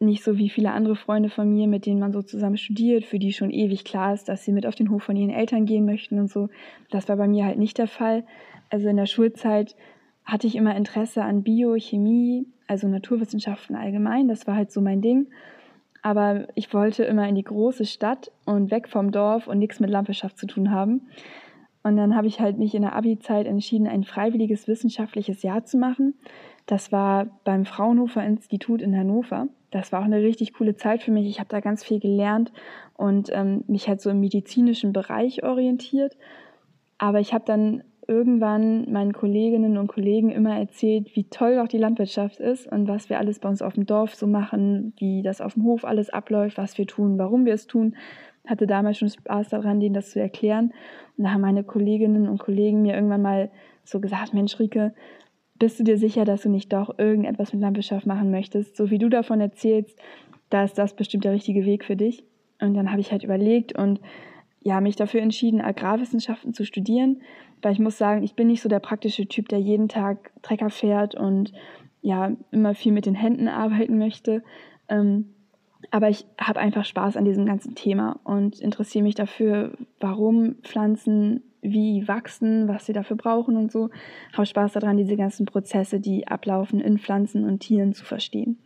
Nicht 0.00 0.24
so 0.24 0.36
wie 0.36 0.48
viele 0.48 0.72
andere 0.72 0.96
Freunde 0.96 1.30
von 1.30 1.48
mir, 1.48 1.68
mit 1.68 1.86
denen 1.86 2.00
man 2.00 2.12
so 2.12 2.22
zusammen 2.22 2.56
studiert, 2.56 3.04
für 3.04 3.20
die 3.20 3.32
schon 3.32 3.50
ewig 3.50 3.84
klar 3.84 4.14
ist, 4.14 4.28
dass 4.28 4.44
sie 4.44 4.50
mit 4.50 4.66
auf 4.66 4.74
den 4.74 4.90
Hof 4.90 5.04
von 5.04 5.14
ihren 5.14 5.30
Eltern 5.30 5.64
gehen 5.64 5.84
möchten 5.84 6.18
und 6.18 6.28
so. 6.28 6.48
Das 6.90 7.08
war 7.08 7.16
bei 7.16 7.28
mir 7.28 7.44
halt 7.44 7.58
nicht 7.58 7.78
der 7.78 7.86
Fall. 7.86 8.24
Also 8.68 8.88
in 8.88 8.96
der 8.96 9.06
Schulzeit 9.06 9.76
hatte 10.24 10.48
ich 10.48 10.56
immer 10.56 10.74
Interesse 10.74 11.22
an 11.22 11.44
Biochemie, 11.44 12.46
also 12.66 12.88
Naturwissenschaften 12.88 13.76
allgemein. 13.76 14.26
Das 14.26 14.46
war 14.48 14.56
halt 14.56 14.72
so 14.72 14.80
mein 14.80 15.02
Ding. 15.02 15.28
Aber 16.02 16.48
ich 16.56 16.74
wollte 16.74 17.04
immer 17.04 17.28
in 17.28 17.36
die 17.36 17.44
große 17.44 17.86
Stadt 17.86 18.32
und 18.44 18.72
weg 18.72 18.88
vom 18.88 19.12
Dorf 19.12 19.46
und 19.46 19.58
nichts 19.58 19.78
mit 19.78 19.90
Landwirtschaft 19.90 20.36
zu 20.36 20.46
tun 20.46 20.72
haben. 20.72 21.02
Und 21.88 21.96
dann 21.96 22.14
habe 22.14 22.26
ich 22.26 22.38
halt 22.38 22.58
mich 22.58 22.74
in 22.74 22.82
der 22.82 22.94
Abi-Zeit 22.94 23.46
entschieden, 23.46 23.86
ein 23.86 24.04
freiwilliges 24.04 24.68
wissenschaftliches 24.68 25.42
Jahr 25.42 25.64
zu 25.64 25.78
machen. 25.78 26.14
Das 26.66 26.92
war 26.92 27.26
beim 27.44 27.64
Fraunhofer 27.64 28.22
Institut 28.22 28.82
in 28.82 28.94
Hannover. 28.94 29.48
Das 29.70 29.90
war 29.90 30.00
auch 30.00 30.04
eine 30.04 30.22
richtig 30.22 30.52
coole 30.52 30.76
Zeit 30.76 31.02
für 31.02 31.10
mich. 31.10 31.26
Ich 31.26 31.40
habe 31.40 31.48
da 31.48 31.60
ganz 31.60 31.82
viel 31.82 31.98
gelernt 31.98 32.52
und 32.94 33.30
ähm, 33.32 33.64
mich 33.68 33.88
halt 33.88 34.02
so 34.02 34.10
im 34.10 34.20
medizinischen 34.20 34.92
Bereich 34.92 35.44
orientiert. 35.44 36.16
Aber 36.98 37.20
ich 37.20 37.32
habe 37.32 37.44
dann 37.46 37.84
irgendwann 38.06 38.90
meinen 38.90 39.14
Kolleginnen 39.14 39.78
und 39.78 39.86
Kollegen 39.86 40.30
immer 40.30 40.58
erzählt, 40.58 41.16
wie 41.16 41.24
toll 41.24 41.56
doch 41.56 41.68
die 41.68 41.78
Landwirtschaft 41.78 42.38
ist 42.38 42.70
und 42.70 42.86
was 42.86 43.08
wir 43.08 43.18
alles 43.18 43.38
bei 43.38 43.48
uns 43.48 43.62
auf 43.62 43.74
dem 43.74 43.86
Dorf 43.86 44.14
so 44.14 44.26
machen, 44.26 44.92
wie 44.98 45.22
das 45.22 45.40
auf 45.40 45.54
dem 45.54 45.64
Hof 45.64 45.86
alles 45.86 46.10
abläuft, 46.10 46.58
was 46.58 46.76
wir 46.76 46.86
tun, 46.86 47.18
warum 47.18 47.46
wir 47.46 47.54
es 47.54 47.66
tun 47.66 47.96
hatte 48.48 48.66
damals 48.66 48.98
schon 48.98 49.08
Spaß 49.08 49.50
daran, 49.50 49.80
denen 49.80 49.94
das 49.94 50.10
zu 50.10 50.20
erklären. 50.20 50.72
Und 51.16 51.24
da 51.24 51.32
haben 51.32 51.40
meine 51.40 51.64
Kolleginnen 51.64 52.28
und 52.28 52.38
Kollegen 52.38 52.82
mir 52.82 52.94
irgendwann 52.94 53.22
mal 53.22 53.50
so 53.84 54.00
gesagt, 54.00 54.34
Mensch, 54.34 54.58
Rike, 54.58 54.94
bist 55.58 55.78
du 55.80 55.84
dir 55.84 55.98
sicher, 55.98 56.24
dass 56.24 56.42
du 56.42 56.48
nicht 56.48 56.72
doch 56.72 56.98
irgendetwas 56.98 57.52
mit 57.52 57.62
Landwirtschaft 57.62 58.06
machen 58.06 58.30
möchtest? 58.30 58.76
So 58.76 58.90
wie 58.90 58.98
du 58.98 59.08
davon 59.08 59.40
erzählst, 59.40 59.98
da 60.50 60.64
ist 60.64 60.78
das 60.78 60.94
bestimmt 60.94 61.24
der 61.24 61.32
richtige 61.32 61.64
Weg 61.64 61.84
für 61.84 61.96
dich. 61.96 62.24
Und 62.60 62.74
dann 62.74 62.90
habe 62.90 63.00
ich 63.00 63.12
halt 63.12 63.24
überlegt 63.24 63.76
und 63.76 64.00
ja, 64.60 64.80
mich 64.80 64.96
dafür 64.96 65.22
entschieden, 65.22 65.60
Agrarwissenschaften 65.60 66.52
zu 66.52 66.64
studieren, 66.64 67.22
weil 67.62 67.72
ich 67.72 67.78
muss 67.78 67.98
sagen, 67.98 68.22
ich 68.22 68.34
bin 68.34 68.48
nicht 68.48 68.60
so 68.60 68.68
der 68.68 68.80
praktische 68.80 69.26
Typ, 69.26 69.48
der 69.48 69.60
jeden 69.60 69.88
Tag 69.88 70.30
Trecker 70.42 70.70
fährt 70.70 71.14
und 71.14 71.52
ja, 72.02 72.32
immer 72.50 72.74
viel 72.74 72.92
mit 72.92 73.06
den 73.06 73.14
Händen 73.14 73.48
arbeiten 73.48 73.98
möchte. 73.98 74.42
Ähm, 74.88 75.34
aber 75.90 76.08
ich 76.08 76.26
habe 76.38 76.60
einfach 76.60 76.84
Spaß 76.84 77.16
an 77.16 77.24
diesem 77.24 77.46
ganzen 77.46 77.74
Thema 77.74 78.20
und 78.24 78.60
interessiere 78.60 79.04
mich 79.04 79.14
dafür, 79.14 79.72
warum 80.00 80.56
Pflanzen 80.62 81.42
wie 81.60 82.06
wachsen, 82.06 82.68
was 82.68 82.86
sie 82.86 82.92
dafür 82.92 83.16
brauchen 83.16 83.56
und 83.56 83.72
so. 83.72 83.90
Habe 84.32 84.46
Spaß 84.46 84.74
daran, 84.74 84.96
diese 84.96 85.16
ganzen 85.16 85.46
Prozesse, 85.46 86.00
die 86.00 86.28
ablaufen 86.28 86.80
in 86.80 86.98
Pflanzen 86.98 87.44
und 87.44 87.60
Tieren 87.60 87.94
zu 87.94 88.04
verstehen. 88.04 88.58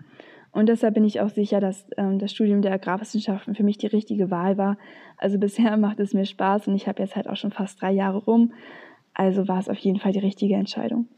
Und 0.51 0.69
deshalb 0.69 0.95
bin 0.95 1.05
ich 1.05 1.21
auch 1.21 1.31
sicher, 1.31 1.61
dass 1.61 1.87
ähm, 1.97 2.19
das 2.19 2.31
Studium 2.33 2.61
der 2.61 2.73
Agrarwissenschaften 2.73 3.55
für 3.55 3.63
mich 3.63 3.79
die 3.79 3.87
richtige 3.87 4.31
Wahl 4.31 4.59
war. 4.59 4.77
Also 5.17 5.39
bisher 5.41 5.77
macht 5.77 6.01
es 6.01 6.13
mir 6.13 6.27
Spaß 6.27 6.69
und 6.69 6.75
ich 6.75 6.87
habe 6.87 7.03
jetzt 7.03 7.17
halt 7.17 7.29
auch 7.29 7.37
schon 7.37 7.53
fast 7.53 7.81
drei 7.81 7.93
Jahre 7.93 8.19
rum. 8.19 8.53
Also 9.15 9.49
war 9.49 9.59
es 9.59 9.69
auf 9.69 9.79
jeden 9.79 9.99
Fall 9.99 10.13
die 10.13 10.19
richtige 10.19 10.55
Entscheidung. 10.55 11.09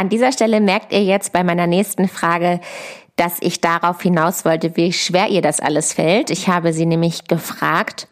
An 0.00 0.08
dieser 0.08 0.32
Stelle 0.32 0.62
merkt 0.62 0.94
ihr 0.94 1.04
jetzt 1.04 1.30
bei 1.30 1.44
meiner 1.44 1.66
nächsten 1.66 2.08
Frage, 2.08 2.60
dass 3.16 3.36
ich 3.42 3.60
darauf 3.60 4.00
hinaus 4.00 4.46
wollte, 4.46 4.74
wie 4.74 4.94
schwer 4.94 5.28
ihr 5.28 5.42
das 5.42 5.60
alles 5.60 5.92
fällt. 5.92 6.30
Ich 6.30 6.48
habe 6.48 6.72
sie 6.72 6.86
nämlich 6.86 7.28
gefragt, 7.28 8.08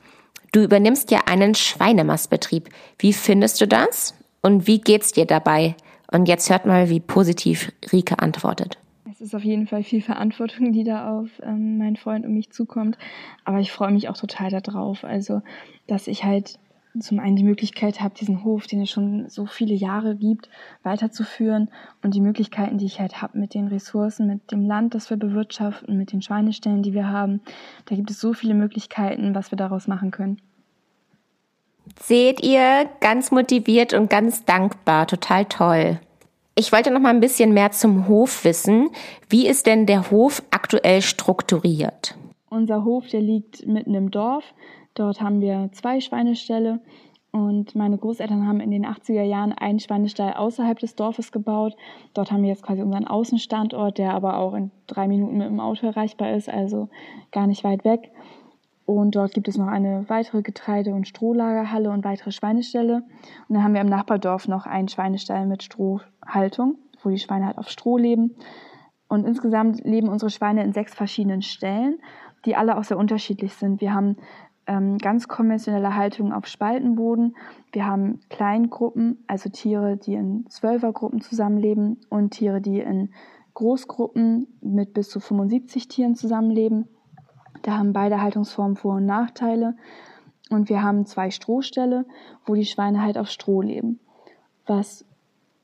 du 0.52 0.62
übernimmst 0.62 1.10
ja 1.10 1.20
einen 1.24 1.54
Schweinemastbetrieb. 1.54 2.68
Wie 2.98 3.14
findest 3.14 3.62
du 3.62 3.66
das? 3.66 4.14
Und 4.42 4.66
wie 4.66 4.82
geht's 4.82 5.12
dir 5.12 5.24
dabei? 5.24 5.76
Und 6.12 6.28
jetzt 6.28 6.50
hört 6.50 6.66
mal, 6.66 6.90
wie 6.90 7.00
positiv 7.00 7.72
Rike 7.90 8.18
antwortet. 8.18 8.76
Es 9.10 9.22
ist 9.22 9.34
auf 9.34 9.42
jeden 9.42 9.66
Fall 9.66 9.82
viel 9.82 10.02
Verantwortung, 10.02 10.74
die 10.74 10.84
da 10.84 11.10
auf 11.10 11.30
ähm, 11.42 11.78
meinen 11.78 11.96
Freund 11.96 12.26
und 12.26 12.34
mich 12.34 12.50
zukommt. 12.50 12.98
Aber 13.46 13.60
ich 13.60 13.72
freue 13.72 13.92
mich 13.92 14.10
auch 14.10 14.16
total 14.18 14.50
darauf. 14.50 15.04
Also, 15.04 15.40
dass 15.86 16.06
ich 16.06 16.22
halt 16.22 16.58
zum 16.98 17.20
einen 17.20 17.36
die 17.36 17.44
Möglichkeit 17.44 18.00
habe, 18.00 18.14
diesen 18.14 18.44
Hof, 18.44 18.66
den 18.66 18.82
es 18.82 18.90
schon 18.90 19.28
so 19.28 19.46
viele 19.46 19.74
Jahre 19.74 20.16
gibt, 20.16 20.48
weiterzuführen 20.82 21.70
und 22.02 22.14
die 22.14 22.20
Möglichkeiten, 22.20 22.78
die 22.78 22.86
ich 22.86 23.00
halt 23.00 23.22
habe 23.22 23.38
mit 23.38 23.54
den 23.54 23.68
Ressourcen, 23.68 24.26
mit 24.26 24.50
dem 24.50 24.66
Land, 24.66 24.94
das 24.94 25.10
wir 25.10 25.16
bewirtschaften, 25.16 25.96
mit 25.96 26.12
den 26.12 26.22
Schweineställen, 26.22 26.82
die 26.82 26.94
wir 26.94 27.08
haben. 27.08 27.40
Da 27.86 27.94
gibt 27.94 28.10
es 28.10 28.20
so 28.20 28.32
viele 28.32 28.54
Möglichkeiten, 28.54 29.34
was 29.34 29.52
wir 29.52 29.56
daraus 29.56 29.86
machen 29.86 30.10
können. 30.10 30.40
Seht 32.00 32.44
ihr, 32.44 32.88
ganz 33.00 33.30
motiviert 33.30 33.94
und 33.94 34.10
ganz 34.10 34.44
dankbar, 34.44 35.06
total 35.06 35.44
toll. 35.46 36.00
Ich 36.54 36.72
wollte 36.72 36.90
noch 36.90 37.00
mal 37.00 37.10
ein 37.10 37.20
bisschen 37.20 37.54
mehr 37.54 37.70
zum 37.70 38.08
Hof 38.08 38.44
wissen. 38.44 38.90
Wie 39.28 39.46
ist 39.46 39.66
denn 39.66 39.86
der 39.86 40.10
Hof 40.10 40.42
aktuell 40.50 41.02
strukturiert? 41.02 42.16
Unser 42.50 42.84
Hof, 42.84 43.06
der 43.08 43.20
liegt 43.20 43.66
mitten 43.66 43.94
im 43.94 44.10
Dorf. 44.10 44.44
Dort 44.98 45.20
haben 45.20 45.40
wir 45.40 45.70
zwei 45.72 46.00
Schweineställe 46.00 46.80
und 47.30 47.74
meine 47.76 47.98
Großeltern 47.98 48.48
haben 48.48 48.58
in 48.58 48.72
den 48.72 48.84
80er 48.84 49.22
Jahren 49.22 49.52
einen 49.52 49.78
Schweinestall 49.78 50.32
außerhalb 50.32 50.78
des 50.78 50.96
Dorfes 50.96 51.30
gebaut. 51.30 51.76
Dort 52.14 52.32
haben 52.32 52.42
wir 52.42 52.48
jetzt 52.48 52.64
quasi 52.64 52.82
unseren 52.82 53.06
Außenstandort, 53.06 53.98
der 53.98 54.14
aber 54.14 54.38
auch 54.38 54.54
in 54.54 54.72
drei 54.88 55.06
Minuten 55.06 55.38
mit 55.38 55.46
dem 55.46 55.60
Auto 55.60 55.86
erreichbar 55.86 56.32
ist, 56.32 56.48
also 56.48 56.88
gar 57.30 57.46
nicht 57.46 57.62
weit 57.62 57.84
weg. 57.84 58.10
Und 58.86 59.14
dort 59.14 59.34
gibt 59.34 59.46
es 59.46 59.56
noch 59.58 59.68
eine 59.68 60.08
weitere 60.08 60.42
Getreide- 60.42 60.94
und 60.94 61.06
Strohlagerhalle 61.06 61.90
und 61.90 62.04
weitere 62.04 62.32
Schweineställe. 62.32 63.02
Und 63.48 63.54
dann 63.54 63.62
haben 63.62 63.74
wir 63.74 63.82
im 63.82 63.88
Nachbardorf 63.88 64.48
noch 64.48 64.66
einen 64.66 64.88
Schweinestall 64.88 65.46
mit 65.46 65.62
Strohhaltung, 65.62 66.76
wo 67.02 67.10
die 67.10 67.18
Schweine 67.18 67.46
halt 67.46 67.58
auf 67.58 67.68
Stroh 67.68 67.98
leben. 67.98 68.34
Und 69.06 69.26
insgesamt 69.26 69.84
leben 69.84 70.08
unsere 70.08 70.30
Schweine 70.30 70.64
in 70.64 70.72
sechs 70.72 70.94
verschiedenen 70.94 71.42
Ställen, 71.42 72.00
die 72.46 72.56
alle 72.56 72.78
auch 72.78 72.84
sehr 72.84 72.98
unterschiedlich 72.98 73.52
sind. 73.54 73.80
Wir 73.80 73.92
haben 73.92 74.16
ähm, 74.68 74.98
ganz 74.98 75.26
konventionelle 75.26 75.96
Haltung 75.96 76.32
auf 76.32 76.46
Spaltenboden. 76.46 77.36
Wir 77.72 77.86
haben 77.86 78.20
Kleingruppen, 78.28 79.24
also 79.26 79.48
Tiere, 79.48 79.96
die 79.96 80.14
in 80.14 80.46
Zwölfergruppen 80.48 81.20
zusammenleben 81.20 81.98
und 82.10 82.30
Tiere, 82.30 82.60
die 82.60 82.78
in 82.80 83.10
Großgruppen 83.54 84.46
mit 84.60 84.94
bis 84.94 85.08
zu 85.08 85.18
75 85.18 85.88
Tieren 85.88 86.14
zusammenleben. 86.14 86.86
Da 87.62 87.78
haben 87.78 87.92
beide 87.92 88.20
Haltungsformen 88.20 88.76
Vor- 88.76 88.96
und 88.96 89.06
Nachteile. 89.06 89.74
Und 90.50 90.68
wir 90.68 90.82
haben 90.82 91.06
zwei 91.06 91.30
Strohställe, 91.30 92.06
wo 92.46 92.54
die 92.54 92.64
Schweine 92.64 93.02
halt 93.02 93.18
auf 93.18 93.28
Stroh 93.28 93.62
leben. 93.62 93.98
Was 94.66 95.04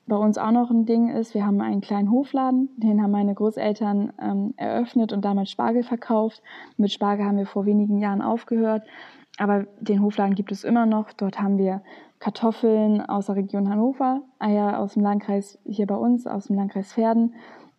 bei 0.07 0.15
uns 0.15 0.37
auch 0.37 0.51
noch 0.51 0.69
ein 0.69 0.85
Ding 0.85 1.09
ist, 1.09 1.33
wir 1.33 1.45
haben 1.45 1.59
einen 1.61 1.81
kleinen 1.81 2.11
Hofladen, 2.11 2.69
den 2.77 3.01
haben 3.01 3.11
meine 3.11 3.33
Großeltern 3.33 4.13
ähm, 4.21 4.53
eröffnet 4.55 5.11
und 5.11 5.25
damals 5.25 5.49
Spargel 5.49 5.83
verkauft. 5.83 6.43
Mit 6.77 6.91
Spargel 6.91 7.25
haben 7.25 7.37
wir 7.37 7.47
vor 7.47 7.65
wenigen 7.65 7.97
Jahren 7.97 8.21
aufgehört, 8.21 8.83
aber 9.39 9.65
den 9.79 10.03
Hofladen 10.03 10.35
gibt 10.35 10.51
es 10.51 10.63
immer 10.63 10.85
noch. 10.85 11.11
Dort 11.13 11.41
haben 11.41 11.57
wir 11.57 11.81
Kartoffeln 12.19 13.01
aus 13.01 13.25
der 13.25 13.35
Region 13.35 13.69
Hannover, 13.69 14.21
Eier 14.37 14.79
aus 14.79 14.93
dem 14.93 15.01
Landkreis 15.01 15.57
hier 15.65 15.87
bei 15.87 15.95
uns, 15.95 16.27
aus 16.27 16.45
dem 16.45 16.55
Landkreis 16.55 16.93
Pferden, 16.93 17.33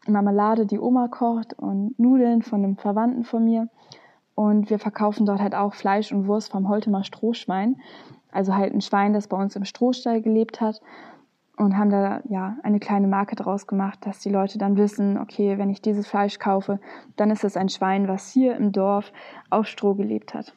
Marmelade, 0.09 0.67
die 0.67 0.81
Oma 0.81 1.07
kocht 1.09 1.55
und 1.55 1.99
Nudeln 1.99 2.43
von 2.43 2.65
einem 2.65 2.77
Verwandten 2.77 3.25
von 3.25 3.45
mir. 3.45 3.69
Und 4.35 4.69
wir 4.69 4.79
verkaufen 4.79 5.27
dort 5.27 5.41
halt 5.41 5.55
auch 5.55 5.75
Fleisch 5.75 6.13
und 6.13 6.27
Wurst 6.27 6.51
vom 6.51 6.69
Holtemer 6.69 7.05
Strohschwein. 7.05 7.77
Also 8.33 8.55
halt 8.55 8.75
ein 8.75 8.83
Schwein, 8.83 9.15
das 9.15 9.29
bei 9.29 9.41
uns 9.41 9.57
im 9.57 9.65
Strohstall 9.65 10.21
gelebt 10.21 10.61
hat 10.61 10.83
und 11.57 11.77
haben 11.77 11.91
da 11.91 12.21
ja 12.29 12.57
eine 12.63 12.81
kleine 12.81 13.07
Marke 13.07 13.37
draus 13.37 13.67
gemacht, 13.67 14.01
dass 14.03 14.21
die 14.21 14.29
Leute 14.29 14.59
dann 14.59 14.77
wissen, 14.77 15.19
okay, 15.19 15.59
wenn 15.59 15.71
ich 15.71 15.81
dieses 15.81 16.07
Fleisch 16.07 16.39
kaufe, 16.39 16.79
dann 17.17 17.31
ist 17.31 17.45
es 17.45 17.57
ein 17.57 17.69
Schwein, 17.69 18.09
was 18.09 18.31
hier 18.31 18.57
im 18.57 18.73
Dorf 18.73 19.13
auf 19.51 19.67
Stroh 19.67 19.95
gelebt 19.95 20.35
hat. 20.35 20.53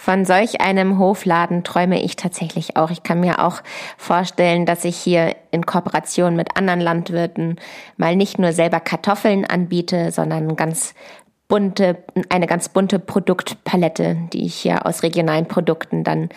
Von 0.00 0.24
solch 0.24 0.60
einem 0.60 1.00
Hofladen 1.00 1.64
träume 1.64 2.00
ich 2.00 2.14
tatsächlich 2.14 2.76
auch. 2.76 2.92
Ich 2.92 3.02
kann 3.02 3.18
mir 3.18 3.44
auch 3.44 3.62
vorstellen, 3.96 4.64
dass 4.64 4.84
ich 4.84 4.96
hier 4.96 5.34
in 5.50 5.66
Kooperation 5.66 6.36
mit 6.36 6.56
anderen 6.56 6.80
Landwirten 6.80 7.56
mal 7.96 8.14
nicht 8.14 8.38
nur 8.38 8.52
selber 8.52 8.78
Kartoffeln 8.78 9.44
anbiete, 9.44 10.12
sondern 10.12 10.54
ganz 10.54 10.94
bunte, 11.48 11.96
eine 12.28 12.46
ganz 12.46 12.68
bunte 12.68 13.00
Produktpalette, 13.00 14.16
die 14.32 14.44
ich 14.44 14.54
hier 14.54 14.86
aus 14.86 15.02
regionalen 15.02 15.46
Produkten 15.46 16.04
dann 16.04 16.28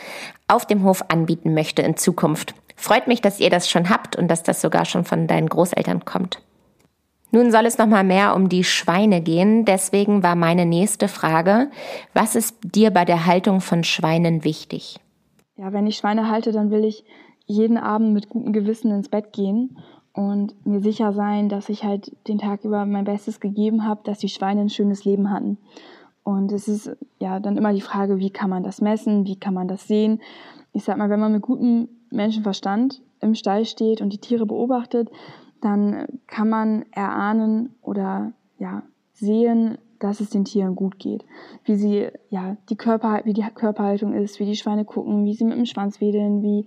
auf 0.48 0.66
dem 0.66 0.84
Hof 0.84 1.04
anbieten 1.10 1.54
möchte 1.54 1.84
in 1.84 1.98
Zukunft. 1.98 2.56
Freut 2.82 3.06
mich, 3.06 3.22
dass 3.22 3.40
ihr 3.40 3.52
das 3.52 3.70
schon 3.70 3.92
habt 3.92 4.16
und 4.16 4.28
dass 4.28 4.42
das 4.42 4.60
sogar 4.60 4.86
schon 4.86 5.04
von 5.04 5.28
deinen 5.28 5.48
Großeltern 5.48 6.04
kommt. 6.04 6.42
Nun 7.30 7.52
soll 7.52 7.68
es 7.68 7.78
noch 7.78 7.86
mal 7.86 8.04
mehr 8.04 8.36
um 8.36 8.50
die 8.50 8.64
Schweine 8.64 9.22
gehen. 9.22 9.66
Deswegen 9.66 10.24
war 10.24 10.36
meine 10.36 10.66
nächste 10.66 11.08
Frage: 11.08 11.70
Was 12.16 12.36
ist 12.36 12.58
dir 12.64 12.90
bei 12.90 13.06
der 13.06 13.28
Haltung 13.28 13.62
von 13.62 13.84
Schweinen 13.84 14.44
wichtig? 14.44 15.00
Ja, 15.58 15.72
wenn 15.74 15.86
ich 15.86 15.98
Schweine 15.98 16.28
halte, 16.28 16.52
dann 16.52 16.72
will 16.72 16.84
ich 16.84 17.06
jeden 17.46 17.78
Abend 17.78 18.16
mit 18.16 18.30
gutem 18.30 18.52
Gewissen 18.52 18.90
ins 18.90 19.10
Bett 19.10 19.32
gehen 19.32 19.78
und 20.14 20.66
mir 20.66 20.82
sicher 20.82 21.14
sein, 21.14 21.50
dass 21.50 21.70
ich 21.70 21.84
halt 21.84 22.12
den 22.28 22.40
Tag 22.40 22.64
über 22.64 22.88
mein 22.88 23.06
Bestes 23.06 23.40
gegeben 23.40 23.86
habe, 23.86 24.02
dass 24.06 24.18
die 24.18 24.30
Schweine 24.30 24.62
ein 24.62 24.70
schönes 24.70 25.06
Leben 25.06 25.30
hatten. 25.30 25.60
Und 26.24 26.52
es 26.52 26.68
ist 26.68 26.98
ja 27.20 27.40
dann 27.40 27.58
immer 27.58 27.74
die 27.74 27.82
Frage, 27.82 28.18
wie 28.18 28.32
kann 28.32 28.50
man 28.50 28.64
das 28.64 28.82
messen, 28.82 29.28
wie 29.28 29.36
kann 29.36 29.54
man 29.54 29.68
das 29.68 29.88
sehen? 29.88 30.20
Ich 30.74 30.84
sag 30.84 30.98
mal, 30.98 31.12
wenn 31.12 31.20
man 31.20 31.34
mit 31.34 31.44
gutem 31.44 31.88
Menschenverstand 32.12 33.02
im 33.20 33.36
Stall 33.36 33.66
steht 33.66 34.02
und 34.02 34.14
die 34.14 34.20
Tiere 34.20 34.46
beobachtet, 34.46 35.10
dann 35.62 36.08
kann 36.28 36.50
man 36.50 36.86
erahnen 36.92 37.76
oder 37.82 38.34
ja, 38.58 38.84
sehen, 39.14 39.78
dass 40.00 40.20
es 40.20 40.32
den 40.32 40.46
Tieren 40.46 40.76
gut 40.76 40.98
geht. 40.98 41.24
Wie 41.64 41.76
sie, 41.76 42.10
ja, 42.30 42.58
die 42.70 42.76
Körper, 42.76 43.22
wie 43.24 43.34
die 43.34 43.46
Körperhaltung 43.54 44.14
ist, 44.14 44.40
wie 44.40 44.46
die 44.46 44.56
Schweine 44.56 44.84
gucken, 44.84 45.26
wie 45.26 45.34
sie 45.36 45.46
mit 45.46 45.58
dem 45.58 45.66
Schwanz 45.66 46.02
wedeln, 46.02 46.42
wie, 46.42 46.66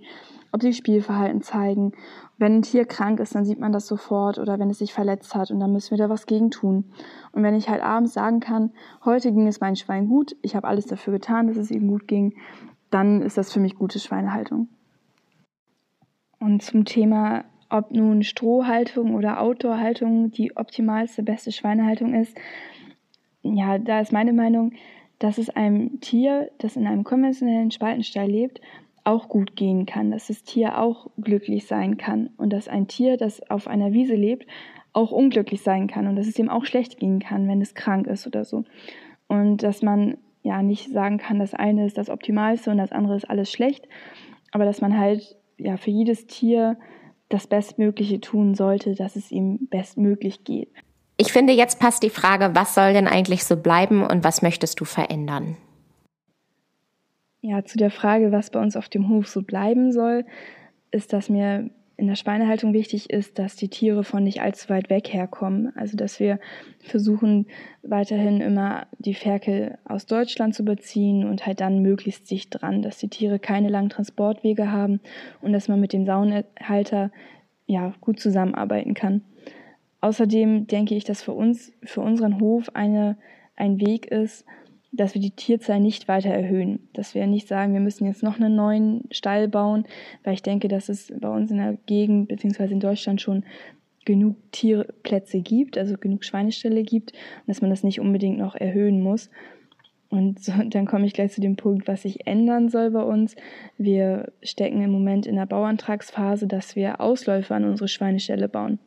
ob 0.53 0.61
sie 0.61 0.73
Spielverhalten 0.73 1.41
zeigen. 1.41 1.91
Wenn 2.37 2.57
ein 2.57 2.61
Tier 2.61 2.85
krank 2.85 3.19
ist, 3.19 3.35
dann 3.35 3.45
sieht 3.45 3.59
man 3.59 3.73
das 3.73 3.87
sofort 3.87 4.39
oder 4.39 4.57
wenn 4.57 4.69
es 4.69 4.79
sich 4.79 4.93
verletzt 4.93 5.35
hat 5.35 5.51
und 5.51 5.59
dann 5.59 5.73
müssen 5.73 5.91
wir 5.91 5.97
da 5.97 6.09
was 6.09 6.25
gegen 6.25 6.49
tun. 6.49 6.85
Und 7.33 7.43
wenn 7.43 7.55
ich 7.55 7.69
halt 7.69 7.83
abends 7.83 8.13
sagen 8.13 8.39
kann, 8.39 8.71
heute 9.03 9.31
ging 9.31 9.47
es 9.47 9.59
meinem 9.59 9.75
Schwein 9.75 10.07
gut, 10.07 10.35
ich 10.41 10.55
habe 10.55 10.67
alles 10.67 10.85
dafür 10.85 11.13
getan, 11.13 11.47
dass 11.47 11.57
es 11.57 11.71
ihm 11.71 11.87
gut 11.87 12.07
ging, 12.07 12.35
dann 12.89 13.21
ist 13.21 13.37
das 13.37 13.51
für 13.51 13.59
mich 13.59 13.75
gute 13.75 13.99
Schweinehaltung. 13.99 14.69
Und 16.45 16.61
zum 16.61 16.85
Thema, 16.85 17.43
ob 17.71 17.89
nun 17.89 18.21
Strohhaltung 18.21 19.15
oder 19.15 19.41
Outdoorhaltung 19.41 20.29
die 20.29 20.55
optimalste, 20.55 21.23
beste 21.23 21.51
Schweinehaltung 21.51 22.13
ist, 22.13 22.37
ja, 23.41 23.79
da 23.79 23.99
ist 23.99 24.13
meine 24.13 24.31
Meinung, 24.31 24.73
dass 25.17 25.39
es 25.39 25.49
einem 25.49 25.99
Tier, 26.01 26.51
das 26.59 26.75
in 26.75 26.85
einem 26.85 27.03
konventionellen 27.03 27.71
Spaltenstall 27.71 28.27
lebt, 28.27 28.61
auch 29.03 29.27
gut 29.27 29.55
gehen 29.55 29.87
kann, 29.87 30.11
dass 30.11 30.27
das 30.27 30.43
Tier 30.43 30.77
auch 30.77 31.09
glücklich 31.19 31.65
sein 31.65 31.97
kann 31.97 32.29
und 32.37 32.53
dass 32.53 32.67
ein 32.67 32.87
Tier, 32.87 33.17
das 33.17 33.41
auf 33.49 33.67
einer 33.67 33.93
Wiese 33.93 34.15
lebt, 34.15 34.45
auch 34.93 35.11
unglücklich 35.11 35.63
sein 35.63 35.87
kann 35.87 36.05
und 36.05 36.15
dass 36.15 36.27
es 36.27 36.37
ihm 36.37 36.49
auch 36.49 36.65
schlecht 36.65 36.99
gehen 36.99 37.17
kann, 37.17 37.47
wenn 37.47 37.59
es 37.59 37.73
krank 37.73 38.05
ist 38.05 38.27
oder 38.27 38.45
so. 38.45 38.65
Und 39.27 39.63
dass 39.63 39.81
man 39.81 40.17
ja 40.43 40.61
nicht 40.61 40.91
sagen 40.91 41.17
kann, 41.17 41.39
das 41.39 41.55
eine 41.55 41.87
ist 41.87 41.97
das 41.97 42.11
Optimalste 42.11 42.69
und 42.69 42.77
das 42.77 42.91
andere 42.91 43.15
ist 43.15 43.27
alles 43.27 43.51
schlecht, 43.51 43.87
aber 44.51 44.65
dass 44.65 44.79
man 44.79 44.95
halt 44.95 45.35
ja, 45.57 45.77
für 45.77 45.91
jedes 45.91 46.27
Tier 46.27 46.77
das 47.29 47.47
Bestmögliche 47.47 48.21
tun 48.21 48.55
sollte, 48.55 48.95
dass 48.95 49.15
es 49.15 49.31
ihm 49.31 49.67
bestmöglich 49.69 50.43
geht. 50.43 50.69
Ich 51.17 51.31
finde, 51.31 51.53
jetzt 51.53 51.79
passt 51.79 52.03
die 52.03 52.09
Frage, 52.09 52.51
was 52.53 52.75
soll 52.75 52.93
denn 52.93 53.07
eigentlich 53.07 53.45
so 53.45 53.55
bleiben 53.55 54.03
und 54.03 54.23
was 54.23 54.41
möchtest 54.41 54.79
du 54.79 54.85
verändern? 54.85 55.57
Ja, 57.41 57.63
zu 57.63 57.77
der 57.77 57.91
Frage, 57.91 58.31
was 58.31 58.49
bei 58.49 58.59
uns 58.59 58.75
auf 58.75 58.89
dem 58.89 59.09
Hof 59.09 59.27
so 59.27 59.41
bleiben 59.41 59.91
soll, 59.91 60.25
ist, 60.91 61.13
dass 61.13 61.29
mir 61.29 61.69
in 61.97 62.07
der 62.07 62.15
Schweinehaltung 62.15 62.73
wichtig 62.73 63.09
ist, 63.09 63.39
dass 63.39 63.55
die 63.55 63.69
Tiere 63.69 64.03
von 64.03 64.23
nicht 64.23 64.41
allzu 64.41 64.69
weit 64.69 64.89
weg 64.89 65.13
herkommen. 65.13 65.71
Also 65.75 65.95
dass 65.95 66.19
wir 66.19 66.39
versuchen 66.79 67.47
weiterhin 67.83 68.41
immer 68.41 68.87
die 68.99 69.13
Ferkel 69.13 69.77
aus 69.85 70.05
Deutschland 70.05 70.55
zu 70.55 70.65
beziehen 70.65 71.25
und 71.25 71.45
halt 71.45 71.61
dann 71.61 71.81
möglichst 71.81 72.29
dicht 72.29 72.49
dran, 72.51 72.81
dass 72.81 72.97
die 72.97 73.07
Tiere 73.07 73.39
keine 73.39 73.69
langen 73.69 73.89
Transportwege 73.89 74.71
haben 74.71 74.99
und 75.41 75.53
dass 75.53 75.67
man 75.67 75.79
mit 75.79 75.93
dem 75.93 76.05
Saunhalter 76.05 77.11
ja 77.65 77.93
gut 78.01 78.19
zusammenarbeiten 78.19 78.93
kann. 78.93 79.21
Außerdem 80.01 80.67
denke 80.67 80.95
ich, 80.95 81.03
dass 81.03 81.23
für 81.23 81.31
uns, 81.31 81.71
für 81.83 82.01
unseren 82.01 82.39
Hof 82.39 82.69
eine, 82.75 83.17
ein 83.55 83.79
Weg 83.79 84.05
ist, 84.05 84.45
dass 84.95 85.13
wir 85.13 85.21
die 85.21 85.31
Tierzahl 85.31 85.79
nicht 85.79 86.07
weiter 86.07 86.29
erhöhen. 86.29 86.87
Dass 86.93 87.15
wir 87.15 87.27
nicht 87.27 87.47
sagen, 87.47 87.73
wir 87.73 87.79
müssen 87.79 88.05
jetzt 88.05 88.23
noch 88.23 88.39
einen 88.39 88.55
neuen 88.55 89.03
Stall 89.11 89.47
bauen, 89.47 89.85
weil 90.23 90.33
ich 90.33 90.43
denke, 90.43 90.67
dass 90.67 90.89
es 90.89 91.13
bei 91.19 91.29
uns 91.29 91.51
in 91.51 91.57
der 91.57 91.77
Gegend 91.85 92.27
beziehungsweise 92.27 92.73
in 92.73 92.79
Deutschland 92.79 93.21
schon 93.21 93.43
genug 94.05 94.35
Tierplätze 94.51 95.41
gibt, 95.41 95.77
also 95.77 95.97
genug 95.97 96.23
Schweineställe 96.23 96.83
gibt 96.83 97.11
und 97.11 97.47
dass 97.47 97.61
man 97.61 97.71
das 97.71 97.83
nicht 97.83 97.99
unbedingt 97.99 98.37
noch 98.37 98.55
erhöhen 98.55 99.01
muss. 99.01 99.29
Und 100.09 100.39
so, 100.39 100.53
dann 100.65 100.85
komme 100.85 101.05
ich 101.05 101.13
gleich 101.13 101.31
zu 101.31 101.41
dem 101.41 101.55
Punkt, 101.55 101.87
was 101.87 102.03
sich 102.03 102.27
ändern 102.27 102.69
soll 102.69 102.91
bei 102.91 103.01
uns. 103.01 103.35
Wir 103.77 104.31
stecken 104.41 104.81
im 104.81 104.91
Moment 104.91 105.25
in 105.25 105.35
der 105.35 105.47
Bauantragsphase, 105.47 106.47
dass 106.47 106.75
wir 106.75 107.01
Ausläufe 107.01 107.53
an 107.53 107.65
unsere 107.65 107.87
Schweineställe 107.87 108.47
bauen. 108.47 108.79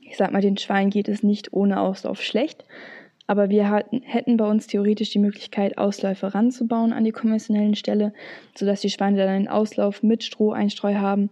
Ich 0.00 0.16
sag 0.16 0.32
mal, 0.32 0.42
den 0.42 0.56
Schweinen 0.56 0.90
geht 0.90 1.08
es 1.08 1.22
nicht 1.22 1.52
ohne 1.52 1.80
Auslauf 1.80 2.20
schlecht, 2.20 2.64
aber 3.30 3.48
wir 3.48 3.70
hatten, 3.70 4.02
hätten 4.02 4.36
bei 4.36 4.44
uns 4.44 4.66
theoretisch 4.66 5.10
die 5.10 5.20
Möglichkeit, 5.20 5.78
Ausläufe 5.78 6.34
ranzubauen 6.34 6.92
an 6.92 7.04
die 7.04 7.12
konventionellen 7.12 7.76
Ställe, 7.76 8.12
sodass 8.56 8.80
die 8.80 8.90
Schweine 8.90 9.18
dann 9.18 9.28
einen 9.28 9.46
Auslauf 9.46 10.02
mit 10.02 10.24
Stroheinstreu 10.24 10.96
haben. 10.96 11.30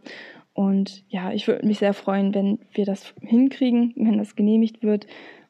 Und 0.54 1.02
ja, 1.08 1.32
ich 1.32 1.48
würde 1.48 1.66
mich 1.66 1.80
sehr 1.80 1.94
freuen, 1.94 2.36
wenn 2.36 2.60
wir 2.72 2.84
das 2.84 3.14
hinkriegen, 3.20 3.94
wenn 3.96 4.16
das 4.16 4.36
genehmigt 4.36 4.84
wird 4.84 5.08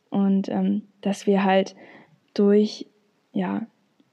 und 0.08 0.48
ähm, 0.48 0.84
dass 1.02 1.26
wir 1.26 1.44
halt 1.44 1.76
durch 2.32 2.86
ja 3.34 3.66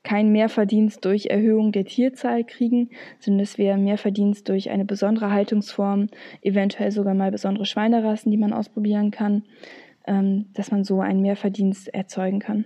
kein 0.04 0.34
Mehrverdienst 0.34 1.06
durch 1.06 1.28
Erhöhung 1.28 1.71
der 1.71 1.86
Tierzahl 1.86 2.43
kriegen, 2.43 2.89
sondern 3.21 3.45
dass 3.45 3.58
wir 3.58 3.78
Mehrverdienst 3.78 4.50
durch 4.50 4.71
eine 4.71 4.84
besondere 4.84 5.32
Haltungsform, 5.32 6.10
eventuell 6.41 6.91
sogar 6.91 7.13
mal 7.13 7.32
besondere 7.32 7.65
Schweinerassen, 7.65 8.30
die 8.30 8.38
man 8.38 8.52
ausprobieren 8.52 9.10
kann, 9.12 9.43
dass 10.08 10.72
man 10.72 10.84
so 10.84 11.02
einen 11.02 11.22
Mehrverdienst 11.22 11.94
erzeugen 11.94 12.39
kann. 12.39 12.65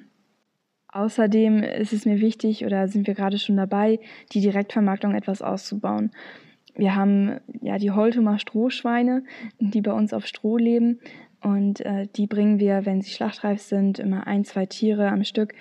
Außerdem 0.92 1.62
ist 1.62 1.94
es 1.94 2.06
mir 2.06 2.20
wichtig 2.20 2.66
oder 2.66 2.88
sind 2.88 3.06
wir 3.06 3.14
gerade 3.14 3.38
schon 3.38 3.58
dabei, 3.58 4.00
die 4.34 4.42
Direktvermarktung 4.42 5.14
etwas 5.14 5.42
auszubauen. 5.42 6.12
Wir 6.76 6.96
haben 6.96 7.40
ja 7.62 7.78
die 7.78 7.92
Holtumer 7.92 8.40
Strohschweine, 8.40 9.24
die 9.60 9.82
bei 9.82 9.92
uns 9.92 10.14
auf 10.14 10.26
Stroh 10.26 10.58
leben 10.58 11.00
und 11.42 11.82
äh, 11.82 12.08
die 12.16 12.26
bringen 12.26 12.60
wir, 12.60 12.86
wenn 12.86 13.02
sie 13.02 13.12
schlachtreif 13.12 13.62
sind, 13.62 14.00
immer 14.00 14.28
ein, 14.28 14.46
zwei 14.46 14.66
Tiere 14.66 15.10
am 15.10 15.24
Stück 15.24 15.54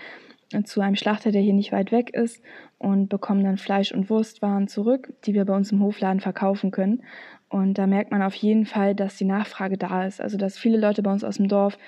zu 0.65 0.81
einem 0.81 0.97
Schlachter, 0.97 1.31
der 1.31 1.43
hier 1.43 1.53
nicht 1.53 1.73
weit 1.73 1.93
weg 1.93 2.15
ist 2.15 2.43
und 2.79 3.09
bekommen 3.09 3.45
dann 3.45 3.59
Fleisch- 3.59 3.93
und 3.93 4.09
Wurstwaren 4.09 4.67
zurück, 4.67 5.13
die 5.25 5.35
wir 5.35 5.45
bei 5.45 5.55
uns 5.55 5.73
im 5.73 5.83
Hofladen 5.83 6.21
verkaufen 6.21 6.71
können. 6.71 7.03
Und 7.49 7.75
da 7.75 7.87
merkt 7.87 8.11
man 8.11 8.23
auf 8.23 8.35
jeden 8.35 8.67
Fall, 8.67 8.95
dass 8.95 9.17
die 9.17 9.25
Nachfrage 9.25 9.79
da 9.79 10.05
ist. 10.05 10.21
Also, 10.21 10.37
dass 10.37 10.59
viele 10.59 10.79
Leute 10.79 11.03
bei 11.03 11.13
uns 11.13 11.25
aus 11.25 11.37
dem 11.37 11.49
Dorf 11.49 11.79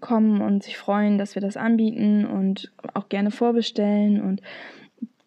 kommen 0.00 0.40
und 0.40 0.62
sich 0.62 0.78
freuen, 0.78 1.18
dass 1.18 1.34
wir 1.34 1.42
das 1.42 1.56
anbieten 1.56 2.24
und 2.24 2.72
auch 2.94 3.08
gerne 3.08 3.30
vorbestellen. 3.30 4.22
Und 4.22 4.40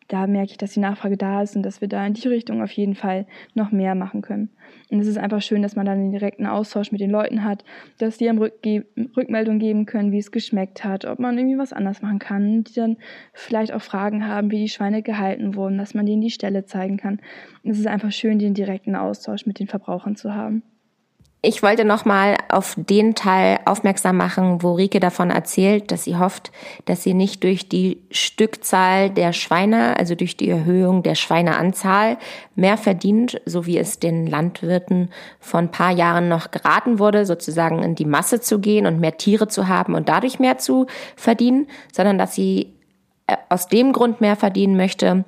da 0.07 0.27
merke 0.27 0.51
ich, 0.51 0.57
dass 0.57 0.73
die 0.73 0.79
Nachfrage 0.79 1.17
da 1.17 1.41
ist 1.41 1.55
und 1.55 1.63
dass 1.63 1.81
wir 1.81 1.87
da 1.87 2.05
in 2.05 2.13
die 2.13 2.27
Richtung 2.27 2.61
auf 2.61 2.71
jeden 2.71 2.95
Fall 2.95 3.25
noch 3.53 3.71
mehr 3.71 3.95
machen 3.95 4.21
können. 4.21 4.49
Und 4.91 4.99
es 4.99 5.07
ist 5.07 5.17
einfach 5.17 5.41
schön, 5.41 5.61
dass 5.61 5.75
man 5.75 5.85
dann 5.85 5.99
einen 5.99 6.11
direkten 6.11 6.45
Austausch 6.45 6.91
mit 6.91 7.01
den 7.01 7.09
Leuten 7.09 7.43
hat, 7.43 7.63
dass 7.97 8.17
die 8.17 8.29
einem 8.29 8.37
Rückge 8.37 8.85
Rückmeldung 9.17 9.57
geben 9.57 9.85
können, 9.85 10.11
wie 10.11 10.19
es 10.19 10.31
geschmeckt 10.31 10.83
hat, 10.83 11.05
ob 11.05 11.19
man 11.19 11.37
irgendwie 11.37 11.57
was 11.57 11.73
anders 11.73 12.01
machen 12.01 12.19
kann, 12.19 12.63
die 12.63 12.73
dann 12.73 12.97
vielleicht 13.33 13.73
auch 13.73 13.81
Fragen 13.81 14.27
haben, 14.27 14.51
wie 14.51 14.59
die 14.59 14.69
Schweine 14.69 15.01
gehalten 15.01 15.55
wurden, 15.55 15.77
dass 15.77 15.93
man 15.93 16.05
denen 16.05 16.21
die 16.21 16.29
Stelle 16.29 16.65
zeigen 16.65 16.97
kann. 16.97 17.19
Und 17.63 17.71
es 17.71 17.79
ist 17.79 17.87
einfach 17.87 18.11
schön, 18.11 18.37
den 18.37 18.53
direkten 18.53 18.95
Austausch 18.95 19.45
mit 19.45 19.59
den 19.59 19.67
Verbrauchern 19.67 20.15
zu 20.15 20.35
haben. 20.35 20.63
Ich 21.47 21.61
wollte 21.61 21.85
nochmal 21.85 22.37
auf 22.49 22.73
den 22.75 23.13
Teil 23.13 23.59
aufmerksam 23.65 24.17
machen, 24.17 24.63
wo 24.63 24.73
Rike 24.73 24.99
davon 24.99 25.29
erzählt, 25.29 25.91
dass 25.91 26.03
sie 26.03 26.17
hofft, 26.17 26.51
dass 26.85 27.03
sie 27.03 27.13
nicht 27.13 27.43
durch 27.43 27.69
die 27.69 27.99
Stückzahl 28.09 29.11
der 29.11 29.31
Schweine, 29.31 29.95
also 29.95 30.15
durch 30.15 30.37
die 30.37 30.49
Erhöhung 30.49 31.03
der 31.03 31.13
Schweineanzahl, 31.13 32.17
mehr 32.55 32.77
verdient, 32.77 33.39
so 33.45 33.67
wie 33.67 33.77
es 33.77 33.99
den 33.99 34.25
Landwirten 34.25 35.11
vor 35.39 35.59
ein 35.59 35.69
paar 35.69 35.91
Jahren 35.91 36.29
noch 36.29 36.49
geraten 36.49 36.97
wurde, 36.97 37.27
sozusagen 37.27 37.83
in 37.83 37.93
die 37.93 38.05
Masse 38.05 38.41
zu 38.41 38.57
gehen 38.57 38.87
und 38.87 38.99
mehr 38.99 39.17
Tiere 39.17 39.47
zu 39.47 39.67
haben 39.67 39.93
und 39.93 40.09
dadurch 40.09 40.39
mehr 40.39 40.57
zu 40.57 40.87
verdienen, 41.15 41.67
sondern 41.93 42.17
dass 42.17 42.33
sie 42.33 42.73
äh, 43.27 43.37
aus 43.49 43.67
dem 43.67 43.93
Grund 43.93 44.19
mehr 44.19 44.35
verdienen 44.35 44.77
möchte, 44.77 45.25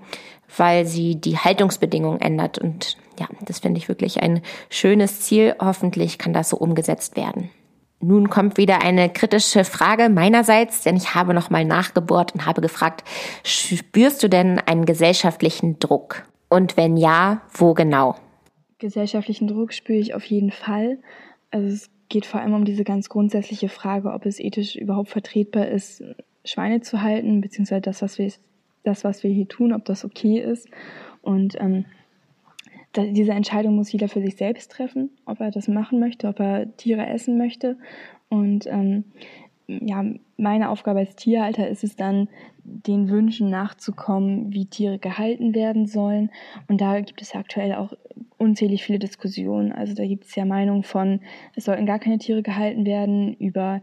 weil 0.57 0.87
sie 0.87 1.21
die 1.21 1.37
Haltungsbedingungen 1.37 2.21
ändert. 2.21 2.57
Und 2.57 2.97
ja, 3.19 3.27
das 3.45 3.59
finde 3.59 3.79
ich 3.79 3.87
wirklich 3.87 4.21
ein 4.21 4.41
schönes 4.69 5.21
Ziel. 5.21 5.55
Hoffentlich 5.59 6.17
kann 6.17 6.33
das 6.33 6.49
so 6.49 6.57
umgesetzt 6.57 7.15
werden. 7.15 7.49
Nun 7.99 8.29
kommt 8.29 8.57
wieder 8.57 8.83
eine 8.83 9.09
kritische 9.09 9.63
Frage 9.63 10.09
meinerseits, 10.09 10.83
denn 10.83 10.95
ich 10.95 11.15
habe 11.15 11.33
nochmal 11.33 11.65
nachgebohrt 11.65 12.35
und 12.35 12.45
habe 12.45 12.61
gefragt, 12.61 13.03
spürst 13.43 14.21
du 14.21 14.29
denn 14.29 14.59
einen 14.59 14.85
gesellschaftlichen 14.85 15.79
Druck? 15.79 16.23
Und 16.47 16.77
wenn 16.77 16.95
ja, 16.95 17.41
wo 17.53 17.73
genau? 17.73 18.15
Gesellschaftlichen 18.77 19.47
Druck 19.47 19.73
spüre 19.73 19.97
ich 19.97 20.13
auf 20.13 20.23
jeden 20.25 20.51
Fall. 20.51 20.99
Also 21.49 21.67
es 21.67 21.89
geht 22.09 22.27
vor 22.27 22.39
allem 22.39 22.53
um 22.53 22.65
diese 22.65 22.83
ganz 22.83 23.09
grundsätzliche 23.09 23.67
Frage, 23.67 24.13
ob 24.13 24.27
es 24.27 24.39
ethisch 24.39 24.75
überhaupt 24.75 25.09
vertretbar 25.09 25.67
ist, 25.67 26.03
Schweine 26.45 26.81
zu 26.81 27.01
halten, 27.01 27.41
beziehungsweise 27.41 27.81
das, 27.81 28.01
was 28.01 28.19
wir 28.19 28.31
das, 28.83 29.03
was 29.03 29.23
wir 29.23 29.31
hier 29.31 29.47
tun, 29.47 29.73
ob 29.73 29.85
das 29.85 30.05
okay 30.05 30.39
ist. 30.39 30.69
Und 31.21 31.59
ähm, 31.59 31.85
diese 33.03 33.31
Entscheidung 33.31 33.75
muss 33.75 33.91
jeder 33.91 34.07
für 34.07 34.21
sich 34.21 34.35
selbst 34.35 34.71
treffen, 34.71 35.09
ob 35.25 35.39
er 35.39 35.51
das 35.51 35.67
machen 35.67 35.99
möchte, 35.99 36.27
ob 36.27 36.39
er 36.39 36.75
Tiere 36.77 37.05
essen 37.07 37.37
möchte. 37.37 37.77
Und 38.29 38.65
ähm, 38.67 39.05
ja, 39.67 40.03
meine 40.37 40.69
Aufgabe 40.69 40.99
als 40.99 41.15
Tierhalter 41.15 41.67
ist 41.67 41.83
es 41.83 41.95
dann, 41.95 42.29
den 42.63 43.09
Wünschen 43.09 43.49
nachzukommen, 43.49 44.51
wie 44.51 44.65
Tiere 44.65 44.99
gehalten 44.99 45.55
werden 45.55 45.87
sollen. 45.87 46.31
Und 46.67 46.81
da 46.81 46.99
gibt 46.99 47.21
es 47.21 47.33
aktuell 47.33 47.73
auch 47.75 47.93
unzählig 48.37 48.83
viele 48.83 48.99
Diskussionen. 48.99 49.71
Also 49.71 49.93
da 49.93 50.05
gibt 50.05 50.25
es 50.25 50.35
ja 50.35 50.43
Meinungen 50.43 50.83
von, 50.83 51.21
es 51.55 51.65
sollten 51.65 51.85
gar 51.85 51.99
keine 51.99 52.17
Tiere 52.17 52.43
gehalten 52.43 52.85
werden, 52.85 53.33
über 53.35 53.81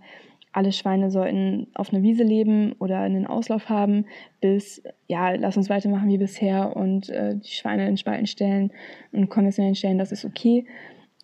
alle 0.55 0.73
Schweine 0.73 1.11
sollten 1.11 1.67
auf 1.75 1.93
einer 1.93 2.03
Wiese 2.03 2.23
leben 2.23 2.75
oder 2.79 3.01
einen 3.01 3.27
Auslauf 3.27 3.69
haben, 3.69 4.07
bis, 4.41 4.83
ja, 5.09 5.33
lass 5.33 5.57
uns 5.57 5.69
weitermachen 5.69 6.09
wie 6.09 6.19
bisher 6.19 6.77
und 6.77 7.09
äh, 7.11 7.35
die 7.37 7.51
Schweine 7.51 7.89
in 7.89 7.97
Spalten 7.97 8.29
stellen 8.29 8.71
und 9.11 9.29
konventionellen 9.29 9.75
stellen, 9.75 9.99
das 9.99 10.13
ist 10.13 10.25
okay. 10.25 10.65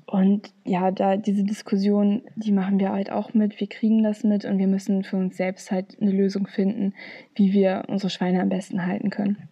Und 0.04 0.52
ja, 0.64 0.90
da 0.90 1.16
diese 1.16 1.44
Diskussion, 1.44 2.22
die 2.34 2.50
machen 2.50 2.80
wir 2.80 2.90
halt 2.90 3.12
auch 3.12 3.32
mit, 3.32 3.60
wir 3.60 3.68
kriegen 3.68 4.02
das 4.02 4.24
mit 4.24 4.44
und 4.44 4.58
wir 4.58 4.66
müssen 4.66 5.04
für 5.04 5.16
uns 5.16 5.36
selbst 5.36 5.70
halt 5.70 5.96
eine 6.00 6.10
Lösung 6.10 6.48
finden, 6.48 6.94
wie 7.36 7.52
wir 7.52 7.84
unsere 7.86 8.10
Schweine 8.10 8.42
am 8.42 8.48
besten 8.48 8.84
halten 8.84 9.10
können. 9.10 9.48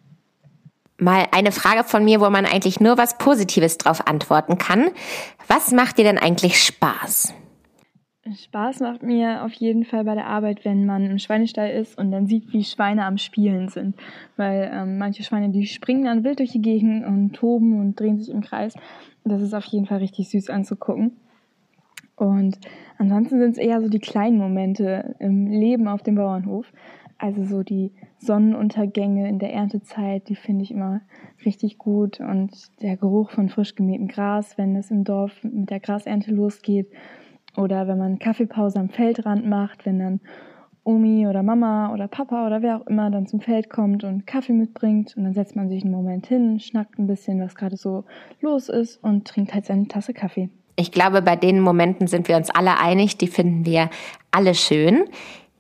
Mal 0.97 1.27
eine 1.31 1.53
Frage 1.53 1.85
von 1.85 2.05
mir, 2.05 2.21
wo 2.21 2.29
man 2.29 2.45
eigentlich 2.45 2.81
nur 2.81 2.99
was 2.99 3.17
Positives 3.19 3.79
drauf 3.79 4.09
antworten 4.09 4.59
kann. 4.59 4.91
Was 5.47 5.71
macht 5.71 5.99
dir 5.99 6.05
denn 6.05 6.19
eigentlich 6.19 6.61
Spaß? 6.61 7.35
Spaß 8.35 8.81
macht 8.81 9.03
mir 9.03 9.45
auf 9.45 9.53
jeden 9.53 9.85
Fall 9.85 10.05
bei 10.05 10.15
der 10.15 10.27
Arbeit, 10.27 10.65
wenn 10.65 10.87
man 10.87 11.07
im 11.07 11.19
Schweinestall 11.19 11.71
ist 11.71 11.99
und 11.99 12.11
dann 12.11 12.27
sieht, 12.27 12.53
wie 12.53 12.65
Schweine 12.65 13.05
am 13.05 13.19
Spielen 13.19 13.69
sind. 13.69 13.97
Weil 14.37 14.71
ähm, 14.73 14.99
manche 14.99 15.23
Schweine, 15.23 15.51
die 15.51 15.67
springen 15.67 16.05
dann 16.05 16.25
wild 16.25 16.39
durch 16.39 16.53
die 16.53 16.63
Gegend 16.63 17.07
und 17.07 17.33
toben 17.33 17.81
und 17.81 17.99
drehen 17.99 18.19
sich 18.19 18.31
im 18.31 18.41
Kreis. 18.41 18.75
Das 19.25 19.43
ist 19.43 19.55
auf 19.55 19.65
jeden 19.67 19.87
Fall 19.87 19.99
richtig 19.99 20.29
süß 20.31 20.51
anzugucken. 20.51 21.17
Und 22.17 22.59
ansonsten 22.99 23.39
sind 23.39 23.53
es 23.53 23.59
eher 23.59 23.81
so 23.81 23.89
die 23.89 24.01
kleinen 24.01 24.39
Momente 24.39 25.15
im 25.21 25.47
Leben 25.47 25.87
auf 25.87 26.03
dem 26.03 26.17
Bauernhof. 26.17 26.73
Also 27.17 27.45
so 27.45 27.63
die 27.63 27.93
Sonnenuntergänge 28.19 29.29
in 29.29 29.39
der 29.39 29.53
Erntezeit, 29.53 30.29
die 30.29 30.37
finde 30.37 30.65
ich 30.65 30.71
immer 30.71 31.01
richtig 31.45 31.79
gut. 31.79 32.21
Und 32.21 32.51
der 32.83 32.97
Geruch 32.97 33.31
von 33.31 33.49
frisch 33.49 33.75
gemähtem 33.75 34.09
Gras, 34.09 34.59
wenn 34.59 34.77
es 34.77 34.91
im 34.91 35.05
Dorf 35.05 35.43
mit 35.43 35.71
der 35.71 35.81
Grasernte 35.81 36.33
losgeht. 36.33 36.89
Oder 37.59 37.89
wenn 37.89 37.99
man 37.99 38.21
Kaffeepause 38.21 38.79
am 38.79 38.89
Feldrand 38.89 39.45
macht, 39.45 39.85
wenn 39.85 39.99
dann 39.99 40.21
Omi 40.85 41.27
oder 41.27 41.43
Mama 41.43 41.93
oder 41.93 42.07
Papa 42.07 42.47
oder 42.47 42.63
wer 42.63 42.77
auch 42.77 42.87
immer 42.87 43.11
dann 43.11 43.27
zum 43.27 43.41
Feld 43.41 43.69
kommt 43.69 44.05
und 44.05 44.29
Kaffee 44.29 44.53
mitbringt 44.53 45.17
und 45.17 45.25
dann 45.25 45.35
setzt 45.35 45.57
man 45.57 45.69
sich 45.69 45.83
einen 45.83 45.93
Moment 45.93 46.29
hin, 46.29 46.61
schnackt 46.61 47.01
ein 47.01 47.09
bisschen, 47.09 47.43
was 47.43 47.57
gerade 47.57 47.77
so 47.77 48.05
los 48.41 48.69
ist 48.69 49.03
und 49.03 49.27
trinkt 49.27 49.55
halt 49.55 49.67
seine 49.67 49.89
Tasse 49.89 50.15
Kaffee. 50.15 50.51
Ich 50.77 50.93
glaube, 50.93 51.21
bei 51.21 51.35
den 51.35 51.59
Momenten 51.59 52.07
sind 52.07 52.29
wir 52.29 52.37
uns 52.37 52.49
alle 52.49 52.79
einig, 52.79 53.19
die 53.19 53.27
finden 53.27 53.67
wir 53.67 53.91
alle 54.31 54.55
schön. 54.55 55.07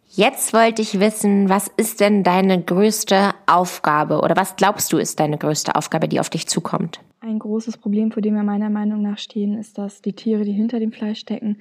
Jetzt 0.06 0.54
wollte 0.54 0.82
ich 0.82 1.00
wissen, 1.00 1.48
was 1.48 1.66
ist 1.76 1.98
denn 1.98 2.22
deine 2.22 2.62
größte 2.62 3.32
Aufgabe 3.46 4.20
oder 4.20 4.37
was 4.37 4.54
glaubst 4.54 4.92
du 4.92 4.98
ist 4.98 5.18
deine 5.18 5.37
größte 5.37 5.74
Aufgabe, 5.74 6.06
die 6.06 6.20
auf 6.20 6.30
dich 6.30 6.46
zukommt? 6.46 7.00
Ein 7.20 7.38
großes 7.38 7.78
Problem, 7.78 8.12
vor 8.12 8.22
dem 8.22 8.35
wir 8.35 8.44
meiner 8.44 8.70
Meinung 8.70 9.02
nach 9.02 9.18
stehen, 9.18 9.59
ist, 9.59 9.76
dass 9.76 10.02
die 10.02 10.12
Tiere, 10.12 10.44
die 10.44 10.52
hinter 10.52 10.78
dem 10.78 10.92
Fleisch 10.92 11.18
stecken, 11.18 11.59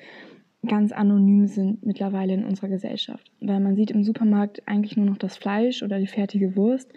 ganz 0.65 0.91
anonym 0.91 1.47
sind 1.47 1.85
mittlerweile 1.85 2.33
in 2.33 2.45
unserer 2.45 2.67
Gesellschaft. 2.67 3.31
Weil 3.39 3.59
man 3.59 3.75
sieht 3.75 3.91
im 3.91 4.03
Supermarkt 4.03 4.67
eigentlich 4.67 4.97
nur 4.97 5.05
noch 5.05 5.17
das 5.17 5.37
Fleisch 5.37 5.81
oder 5.81 5.99
die 5.99 6.07
fertige 6.07 6.55
Wurst, 6.55 6.91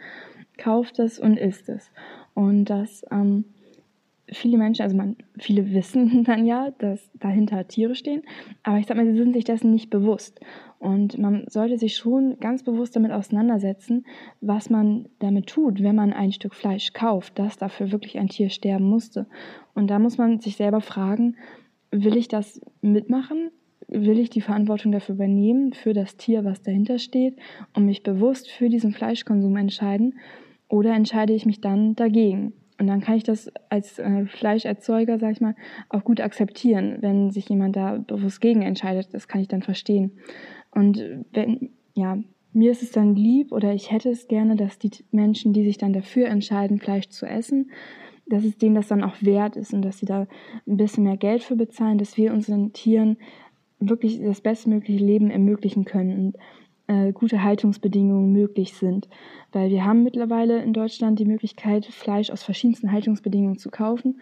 kauft 0.59 0.99
es 0.99 1.19
und 1.19 1.39
isst 1.39 1.69
es. 1.69 1.91
Und 2.35 2.67
das 2.67 3.05
ähm, 3.11 3.45
viele 4.33 4.59
Menschen, 4.59 4.83
also 4.83 4.97
man, 4.97 5.17
viele 5.39 5.71
wissen 5.73 6.25
dann 6.25 6.47
ja, 6.47 6.71
dass 6.79 7.11
dahinter 7.15 7.67
Tiere 7.69 7.95
stehen, 7.95 8.23
aber 8.63 8.79
ich 8.79 8.87
sag 8.87 8.97
mal, 8.97 9.07
sie 9.07 9.17
sind 9.17 9.35
sich 9.35 9.45
dessen 9.45 9.71
nicht 9.71 9.91
bewusst. 9.91 10.41
Und 10.79 11.19
man 11.19 11.45
sollte 11.47 11.77
sich 11.77 11.97
schon 11.97 12.39
ganz 12.41 12.63
bewusst 12.63 12.97
damit 12.97 13.13
auseinandersetzen, 13.13 14.07
was 14.41 14.71
man 14.71 15.11
damit 15.19 15.47
tut, 15.47 15.83
wenn 15.83 15.95
man 15.95 16.15
ein 16.15 16.33
Stück 16.33 16.55
Fleisch 16.55 16.95
kauft, 16.95 17.39
dass 17.39 17.59
dafür 17.59 17.93
wirklich 17.93 18.19
ein 18.19 18.29
Tier 18.29 18.49
sterben 18.49 18.87
musste. 18.87 19.27
Und 19.75 19.89
da 19.89 19.99
muss 19.99 20.17
man 20.17 20.41
sich 20.41 20.57
selber 20.57 20.81
fragen, 20.81 21.37
will 21.91 22.17
ich 22.17 22.29
das 22.29 22.63
mitmachen? 22.81 23.51
Will 23.89 24.19
ich 24.19 24.31
die 24.31 24.41
Verantwortung 24.41 24.93
dafür 24.93 25.17
übernehmen, 25.17 25.73
für 25.75 25.93
das 25.93 26.17
Tier, 26.17 26.45
was 26.45 26.63
dahinter 26.63 26.99
steht, 26.99 27.37
und 27.75 27.85
mich 27.85 28.03
bewusst 28.03 28.49
für 28.51 28.69
diesen 28.69 28.93
Fleischkonsum 28.93 29.57
entscheiden? 29.57 30.19
Oder 30.69 30.95
entscheide 30.95 31.35
ich 31.35 31.45
mich 31.45 31.61
dann 31.61 31.95
dagegen? 31.97 32.55
Und 32.81 32.87
dann 32.87 33.03
kann 33.03 33.17
ich 33.17 33.25
das 33.25 33.53
als 33.69 33.99
äh, 33.99 34.25
Fleischerzeuger, 34.25 35.19
sag 35.19 35.33
ich 35.33 35.43
mal, 35.43 35.55
auch 35.91 36.03
gut 36.03 36.19
akzeptieren, 36.19 36.97
wenn 37.01 37.31
sich 37.31 37.47
jemand 37.51 37.77
da 37.77 37.99
bewusst 37.99 38.41
gegen 38.41 38.63
entscheidet. 38.63 39.13
Das 39.13 39.29
kann 39.29 39.43
ich 39.43 39.49
dann 39.49 39.61
verstehen. 39.61 40.13
Und 40.71 41.05
wenn, 41.35 41.73
ja, 41.93 42.19
mir 42.55 42.71
ist 42.71 42.83
es 42.83 42.91
dann 42.91 43.15
lieb 43.15 43.53
oder 43.53 43.75
ich 43.75 43.93
hätte 43.93 44.09
es 44.09 44.29
gerne, 44.29 44.57
dass 44.57 44.79
die 44.79 44.91
Menschen, 45.11 45.53
die 45.53 45.63
sich 45.63 45.77
dann 45.77 45.93
dafür 45.93 46.29
entscheiden, 46.29 46.79
Fleisch 46.79 47.11
zu 47.11 47.27
essen, 47.27 47.71
dass 48.27 48.45
es 48.45 48.57
denen 48.57 48.77
das 48.77 48.89
dann 48.89 49.05
auch 49.05 49.17
wert 49.21 49.57
ist 49.57 49.75
und 49.75 49.83
dass 49.83 49.99
sie 49.99 50.07
da 50.07 50.27
ein 50.67 50.79
bisschen 50.79 51.05
mehr 51.05 51.19
Geld 51.19 51.43
für 51.43 51.57
bezahlen, 51.57 51.99
dass 51.99 52.17
wir 52.17 52.33
unseren 52.33 52.73
Tieren 52.73 53.19
wirklich 53.79 54.23
das 54.23 54.41
bestmögliche 54.41 55.05
Leben 55.05 55.31
ermöglichen 55.31 55.85
können 55.85 56.19
und 56.19 56.37
äh, 56.91 57.13
gute 57.13 57.45
Haltungsbedingungen 57.45 58.33
möglich 58.33 58.75
sind. 58.75 59.09
Weil 59.53 59.71
wir 59.71 59.85
haben 59.85 60.03
mittlerweile 60.03 60.61
in 60.61 60.73
Deutschland 60.73 61.21
die 61.21 61.25
Möglichkeit, 61.25 61.87
Fleisch 61.87 62.31
aus 62.31 62.43
verschiedensten 62.43 62.91
Haltungsbedingungen 62.91 63.59
zu 63.59 63.71
kaufen. 63.71 64.21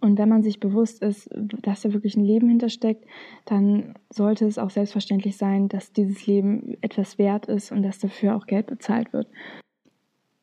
Und 0.00 0.16
wenn 0.16 0.30
man 0.30 0.42
sich 0.42 0.58
bewusst 0.58 1.02
ist, 1.02 1.28
dass 1.34 1.82
da 1.82 1.92
wirklich 1.92 2.16
ein 2.16 2.24
Leben 2.24 2.48
hintersteckt, 2.48 3.04
dann 3.44 3.94
sollte 4.08 4.46
es 4.46 4.56
auch 4.56 4.70
selbstverständlich 4.70 5.36
sein, 5.36 5.68
dass 5.68 5.92
dieses 5.92 6.26
Leben 6.26 6.78
etwas 6.80 7.18
wert 7.18 7.44
ist 7.44 7.70
und 7.70 7.82
dass 7.82 7.98
dafür 7.98 8.36
auch 8.36 8.46
Geld 8.46 8.66
bezahlt 8.66 9.12
wird. 9.12 9.28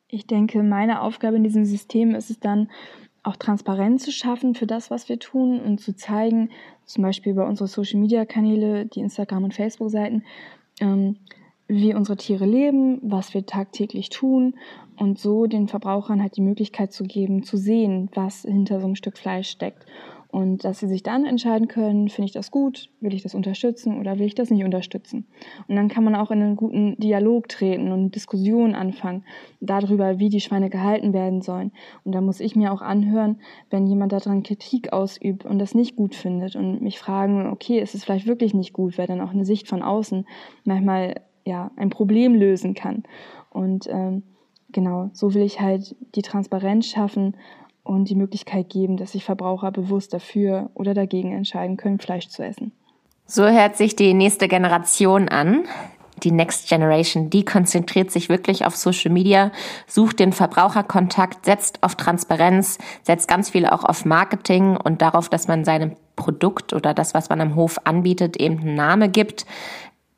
Ich 0.06 0.28
denke, 0.28 0.62
meine 0.62 1.02
Aufgabe 1.02 1.36
in 1.36 1.42
diesem 1.42 1.64
System 1.64 2.14
ist 2.14 2.30
es 2.30 2.38
dann, 2.38 2.68
auch 3.24 3.36
Transparenz 3.36 4.04
zu 4.04 4.12
schaffen 4.12 4.54
für 4.54 4.66
das, 4.66 4.90
was 4.90 5.08
wir 5.08 5.18
tun 5.18 5.60
und 5.60 5.80
zu 5.80 5.94
zeigen, 5.94 6.50
zum 6.84 7.02
Beispiel 7.02 7.32
über 7.32 7.46
unsere 7.46 7.66
Social-Media-Kanäle, 7.66 8.86
die 8.86 9.00
Instagram- 9.00 9.44
und 9.44 9.54
Facebook-Seiten, 9.54 10.22
ähm, 10.80 11.16
wie 11.68 11.94
unsere 11.94 12.16
Tiere 12.16 12.46
leben, 12.46 12.98
was 13.02 13.34
wir 13.34 13.44
tagtäglich 13.44 14.08
tun 14.08 14.54
und 14.96 15.18
so 15.18 15.46
den 15.46 15.68
Verbrauchern 15.68 16.22
halt 16.22 16.36
die 16.36 16.42
Möglichkeit 16.42 16.92
zu 16.92 17.04
geben, 17.04 17.42
zu 17.42 17.56
sehen, 17.56 18.08
was 18.14 18.42
hinter 18.42 18.80
so 18.80 18.86
einem 18.86 18.94
Stück 18.94 19.18
Fleisch 19.18 19.50
steckt. 19.50 19.84
Und 20.30 20.64
dass 20.64 20.78
sie 20.78 20.88
sich 20.88 21.02
dann 21.02 21.24
entscheiden 21.24 21.68
können, 21.68 22.10
finde 22.10 22.26
ich 22.26 22.32
das 22.32 22.50
gut, 22.50 22.90
will 23.00 23.14
ich 23.14 23.22
das 23.22 23.34
unterstützen 23.34 23.98
oder 23.98 24.18
will 24.18 24.26
ich 24.26 24.34
das 24.34 24.50
nicht 24.50 24.62
unterstützen. 24.62 25.26
Und 25.68 25.76
dann 25.76 25.88
kann 25.88 26.04
man 26.04 26.14
auch 26.14 26.30
in 26.30 26.42
einen 26.42 26.56
guten 26.56 26.96
Dialog 26.98 27.48
treten 27.48 27.92
und 27.92 28.14
Diskussionen 28.14 28.74
anfangen 28.74 29.24
darüber, 29.60 30.18
wie 30.18 30.28
die 30.28 30.40
Schweine 30.40 30.68
gehalten 30.68 31.14
werden 31.14 31.40
sollen. 31.40 31.72
Und 32.04 32.12
da 32.12 32.20
muss 32.20 32.40
ich 32.40 32.56
mir 32.56 32.72
auch 32.74 32.82
anhören, 32.82 33.40
wenn 33.70 33.86
jemand 33.86 34.12
daran 34.12 34.42
Kritik 34.42 34.92
ausübt 34.92 35.46
und 35.46 35.58
das 35.58 35.74
nicht 35.74 35.96
gut 35.96 36.14
findet 36.14 36.56
und 36.56 36.82
mich 36.82 36.98
fragen, 36.98 37.46
okay, 37.46 37.80
ist 37.80 37.94
es 37.94 38.04
vielleicht 38.04 38.26
wirklich 38.26 38.52
nicht 38.52 38.74
gut, 38.74 38.98
weil 38.98 39.06
dann 39.06 39.22
auch 39.22 39.30
eine 39.30 39.46
Sicht 39.46 39.66
von 39.66 39.82
außen 39.82 40.26
manchmal 40.64 41.22
ja 41.46 41.70
ein 41.76 41.88
Problem 41.88 42.34
lösen 42.34 42.74
kann. 42.74 43.04
Und 43.48 43.86
ähm, 43.90 44.24
genau, 44.72 45.08
so 45.14 45.32
will 45.32 45.42
ich 45.42 45.58
halt 45.58 45.96
die 46.14 46.22
Transparenz 46.22 46.86
schaffen 46.86 47.34
und 47.88 48.08
die 48.10 48.14
Möglichkeit 48.14 48.68
geben, 48.68 48.96
dass 48.96 49.12
sich 49.12 49.24
Verbraucher 49.24 49.72
bewusst 49.72 50.12
dafür 50.12 50.70
oder 50.74 50.94
dagegen 50.94 51.32
entscheiden 51.32 51.76
können, 51.76 51.98
Fleisch 51.98 52.28
zu 52.28 52.44
essen. 52.44 52.72
So 53.26 53.46
hört 53.46 53.76
sich 53.76 53.96
die 53.96 54.14
nächste 54.14 54.46
Generation 54.46 55.28
an. 55.28 55.64
Die 56.24 56.32
Next 56.32 56.68
Generation, 56.68 57.30
die 57.30 57.44
konzentriert 57.44 58.10
sich 58.10 58.28
wirklich 58.28 58.66
auf 58.66 58.74
Social 58.74 59.12
Media, 59.12 59.52
sucht 59.86 60.18
den 60.18 60.32
Verbraucherkontakt, 60.32 61.44
setzt 61.44 61.82
auf 61.82 61.94
Transparenz, 61.94 62.78
setzt 63.02 63.28
ganz 63.28 63.50
viel 63.50 63.66
auch 63.66 63.84
auf 63.84 64.04
Marketing 64.04 64.76
und 64.76 65.00
darauf, 65.00 65.28
dass 65.28 65.46
man 65.46 65.64
seinem 65.64 65.92
Produkt 66.16 66.72
oder 66.72 66.92
das, 66.92 67.14
was 67.14 67.28
man 67.28 67.40
am 67.40 67.54
Hof 67.54 67.78
anbietet, 67.84 68.36
eben 68.36 68.58
einen 68.58 68.74
Namen 68.74 69.12
gibt 69.12 69.46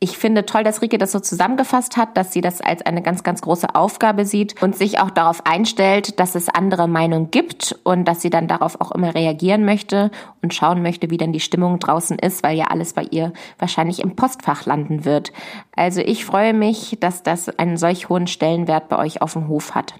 ich 0.02 0.16
finde 0.16 0.46
toll, 0.46 0.64
dass 0.64 0.80
Rike 0.80 0.96
das 0.96 1.12
so 1.12 1.20
zusammengefasst 1.20 1.98
hat, 1.98 2.16
dass 2.16 2.32
sie 2.32 2.40
das 2.40 2.62
als 2.62 2.80
eine 2.80 3.02
ganz, 3.02 3.22
ganz 3.22 3.42
große 3.42 3.74
Aufgabe 3.74 4.24
sieht 4.24 4.60
und 4.62 4.74
sich 4.74 4.98
auch 4.98 5.10
darauf 5.10 5.44
einstellt, 5.44 6.18
dass 6.18 6.34
es 6.34 6.48
andere 6.48 6.88
Meinungen 6.88 7.30
gibt 7.30 7.78
und 7.84 8.06
dass 8.06 8.22
sie 8.22 8.30
dann 8.30 8.48
darauf 8.48 8.80
auch 8.80 8.92
immer 8.92 9.14
reagieren 9.14 9.66
möchte 9.66 10.10
und 10.40 10.54
schauen 10.54 10.80
möchte, 10.80 11.10
wie 11.10 11.18
denn 11.18 11.34
die 11.34 11.40
Stimmung 11.40 11.78
draußen 11.78 12.18
ist, 12.18 12.42
weil 12.42 12.56
ja 12.56 12.68
alles 12.68 12.94
bei 12.94 13.02
ihr 13.10 13.34
wahrscheinlich 13.58 14.00
im 14.00 14.16
Postfach 14.16 14.64
landen 14.64 15.04
wird. 15.04 15.32
Also 15.76 16.00
ich 16.00 16.24
freue 16.24 16.54
mich, 16.54 16.96
dass 17.00 17.22
das 17.22 17.50
einen 17.58 17.76
solch 17.76 18.08
hohen 18.08 18.26
Stellenwert 18.26 18.88
bei 18.88 18.96
euch 18.96 19.20
auf 19.20 19.34
dem 19.34 19.48
Hof 19.48 19.74
hat. 19.74 19.92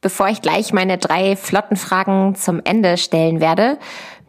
Bevor 0.00 0.28
ich 0.28 0.40
gleich 0.40 0.72
meine 0.72 0.96
drei 0.96 1.34
flotten 1.34 1.76
Fragen 1.76 2.36
zum 2.36 2.60
Ende 2.64 2.96
stellen 2.96 3.40
werde, 3.40 3.78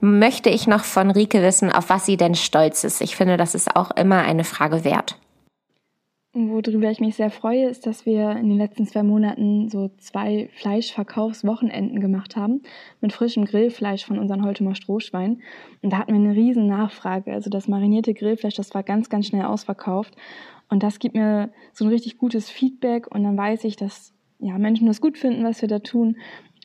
möchte 0.01 0.49
ich 0.49 0.67
noch 0.67 0.83
von 0.83 1.11
Rike 1.11 1.41
wissen, 1.41 1.71
auf 1.71 1.89
was 1.89 2.05
sie 2.05 2.17
denn 2.17 2.35
stolz 2.35 2.83
ist. 2.83 3.01
Ich 3.01 3.15
finde, 3.15 3.37
das 3.37 3.55
ist 3.55 3.75
auch 3.75 3.91
immer 3.91 4.19
eine 4.19 4.43
Frage 4.43 4.83
wert. 4.83 5.17
Worüber 6.33 6.91
ich 6.91 6.99
mich 6.99 7.15
sehr 7.15 7.31
freue, 7.31 7.67
ist, 7.67 7.87
dass 7.87 8.05
wir 8.05 8.31
in 8.31 8.49
den 8.49 8.59
letzten 8.59 8.85
zwei 8.85 9.01
Monaten 9.01 9.67
so 9.67 9.89
zwei 9.97 10.47
Fleischverkaufswochenenden 10.53 11.99
gemacht 11.99 12.35
haben 12.35 12.61
mit 13.01 13.13
frischem 13.13 13.45
Grillfleisch 13.45 14.05
von 14.05 14.19
unseren 14.19 14.45
Holtumer 14.45 14.75
Strohschweinen. 14.75 15.41
Und 15.81 15.91
da 15.91 15.97
hatten 15.97 16.13
wir 16.13 16.19
eine 16.19 16.35
riesen 16.35 16.67
Nachfrage. 16.67 17.33
Also 17.33 17.49
das 17.49 17.67
marinierte 17.67 18.13
Grillfleisch, 18.13 18.53
das 18.53 18.75
war 18.75 18.83
ganz, 18.83 19.09
ganz 19.09 19.25
schnell 19.25 19.45
ausverkauft. 19.45 20.15
Und 20.69 20.83
das 20.83 20.99
gibt 20.99 21.15
mir 21.15 21.49
so 21.73 21.85
ein 21.85 21.89
richtig 21.89 22.19
gutes 22.19 22.47
Feedback 22.51 23.07
und 23.07 23.23
dann 23.23 23.35
weiß 23.35 23.63
ich, 23.63 23.75
dass 23.75 24.13
ja, 24.37 24.57
Menschen 24.57 24.87
das 24.87 25.01
gut 25.01 25.17
finden, 25.17 25.43
was 25.43 25.61
wir 25.61 25.67
da 25.67 25.79
tun 25.79 26.17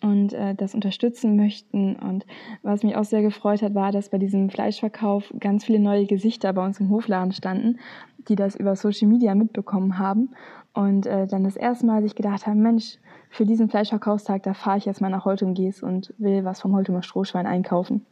und 0.04 0.34
äh, 0.34 0.54
das 0.54 0.74
unterstützen 0.74 1.34
möchten. 1.34 1.96
Und 1.96 2.26
was 2.62 2.82
mich 2.82 2.94
auch 2.94 3.04
sehr 3.04 3.22
gefreut 3.22 3.62
hat, 3.62 3.74
war, 3.74 3.90
dass 3.90 4.10
bei 4.10 4.18
diesem 4.18 4.50
Fleischverkauf 4.50 5.32
ganz 5.40 5.64
viele 5.64 5.78
neue 5.80 6.04
Gesichter 6.04 6.52
bei 6.52 6.64
uns 6.64 6.78
im 6.78 6.90
Hofladen 6.90 7.32
standen, 7.32 7.78
die 8.28 8.36
das 8.36 8.54
über 8.54 8.76
Social 8.76 9.08
Media 9.08 9.34
mitbekommen 9.34 9.98
haben 9.98 10.30
und 10.74 11.06
äh, 11.06 11.26
dann 11.26 11.44
das 11.44 11.56
erste 11.56 11.86
Mal 11.86 12.02
sich 12.02 12.14
gedacht 12.14 12.46
haben, 12.46 12.60
Mensch, 12.60 12.98
für 13.30 13.46
diesen 13.46 13.68
Fleischverkaufstag, 13.70 14.42
da 14.42 14.52
fahre 14.52 14.78
ich 14.78 14.84
jetzt 14.84 15.00
mal 15.00 15.10
nach 15.10 15.24
Holtum 15.24 15.54
Gees 15.54 15.82
und 15.82 16.12
will 16.18 16.44
was 16.44 16.60
vom 16.60 16.74
Holtumer 16.74 17.02
Strohschwein 17.02 17.46
einkaufen. 17.46 18.04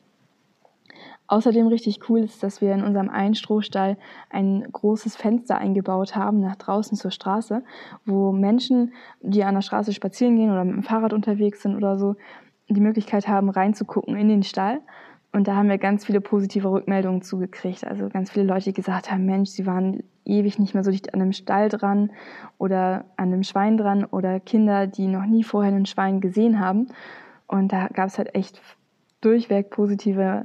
Außerdem 1.32 1.68
richtig 1.68 2.10
cool 2.10 2.20
ist, 2.20 2.42
dass 2.42 2.60
wir 2.60 2.74
in 2.74 2.84
unserem 2.84 3.08
einen 3.08 3.34
Strohstall 3.34 3.96
ein 4.28 4.70
großes 4.70 5.16
Fenster 5.16 5.56
eingebaut 5.56 6.14
haben 6.14 6.40
nach 6.40 6.56
draußen 6.56 6.94
zur 6.94 7.10
Straße, 7.10 7.64
wo 8.04 8.32
Menschen, 8.32 8.92
die 9.22 9.42
an 9.42 9.54
der 9.54 9.62
Straße 9.62 9.94
spazieren 9.94 10.36
gehen 10.36 10.50
oder 10.50 10.62
mit 10.62 10.74
dem 10.74 10.82
Fahrrad 10.82 11.14
unterwegs 11.14 11.62
sind 11.62 11.74
oder 11.74 11.96
so, 11.96 12.16
die 12.68 12.82
Möglichkeit 12.82 13.28
haben, 13.28 13.48
reinzugucken 13.48 14.14
in 14.14 14.28
den 14.28 14.42
Stall. 14.42 14.80
Und 15.32 15.48
da 15.48 15.56
haben 15.56 15.70
wir 15.70 15.78
ganz 15.78 16.04
viele 16.04 16.20
positive 16.20 16.70
Rückmeldungen 16.70 17.22
zugekriegt. 17.22 17.86
Also 17.86 18.10
ganz 18.10 18.30
viele 18.30 18.44
Leute, 18.44 18.64
die 18.64 18.74
gesagt 18.74 19.10
haben, 19.10 19.24
Mensch, 19.24 19.48
sie 19.48 19.64
waren 19.64 20.02
ewig 20.26 20.58
nicht 20.58 20.74
mehr 20.74 20.84
so 20.84 20.90
dicht 20.90 21.14
an 21.14 21.22
einem 21.22 21.32
Stall 21.32 21.70
dran 21.70 22.10
oder 22.58 23.06
an 23.16 23.32
einem 23.32 23.42
Schwein 23.42 23.78
dran 23.78 24.04
oder 24.04 24.38
Kinder, 24.38 24.86
die 24.86 25.06
noch 25.06 25.24
nie 25.24 25.44
vorher 25.44 25.72
ein 25.72 25.86
Schwein 25.86 26.20
gesehen 26.20 26.60
haben. 26.60 26.88
Und 27.46 27.72
da 27.72 27.88
gab 27.88 28.08
es 28.08 28.18
halt 28.18 28.34
echt 28.34 28.60
durchweg 29.22 29.70
positive 29.70 30.44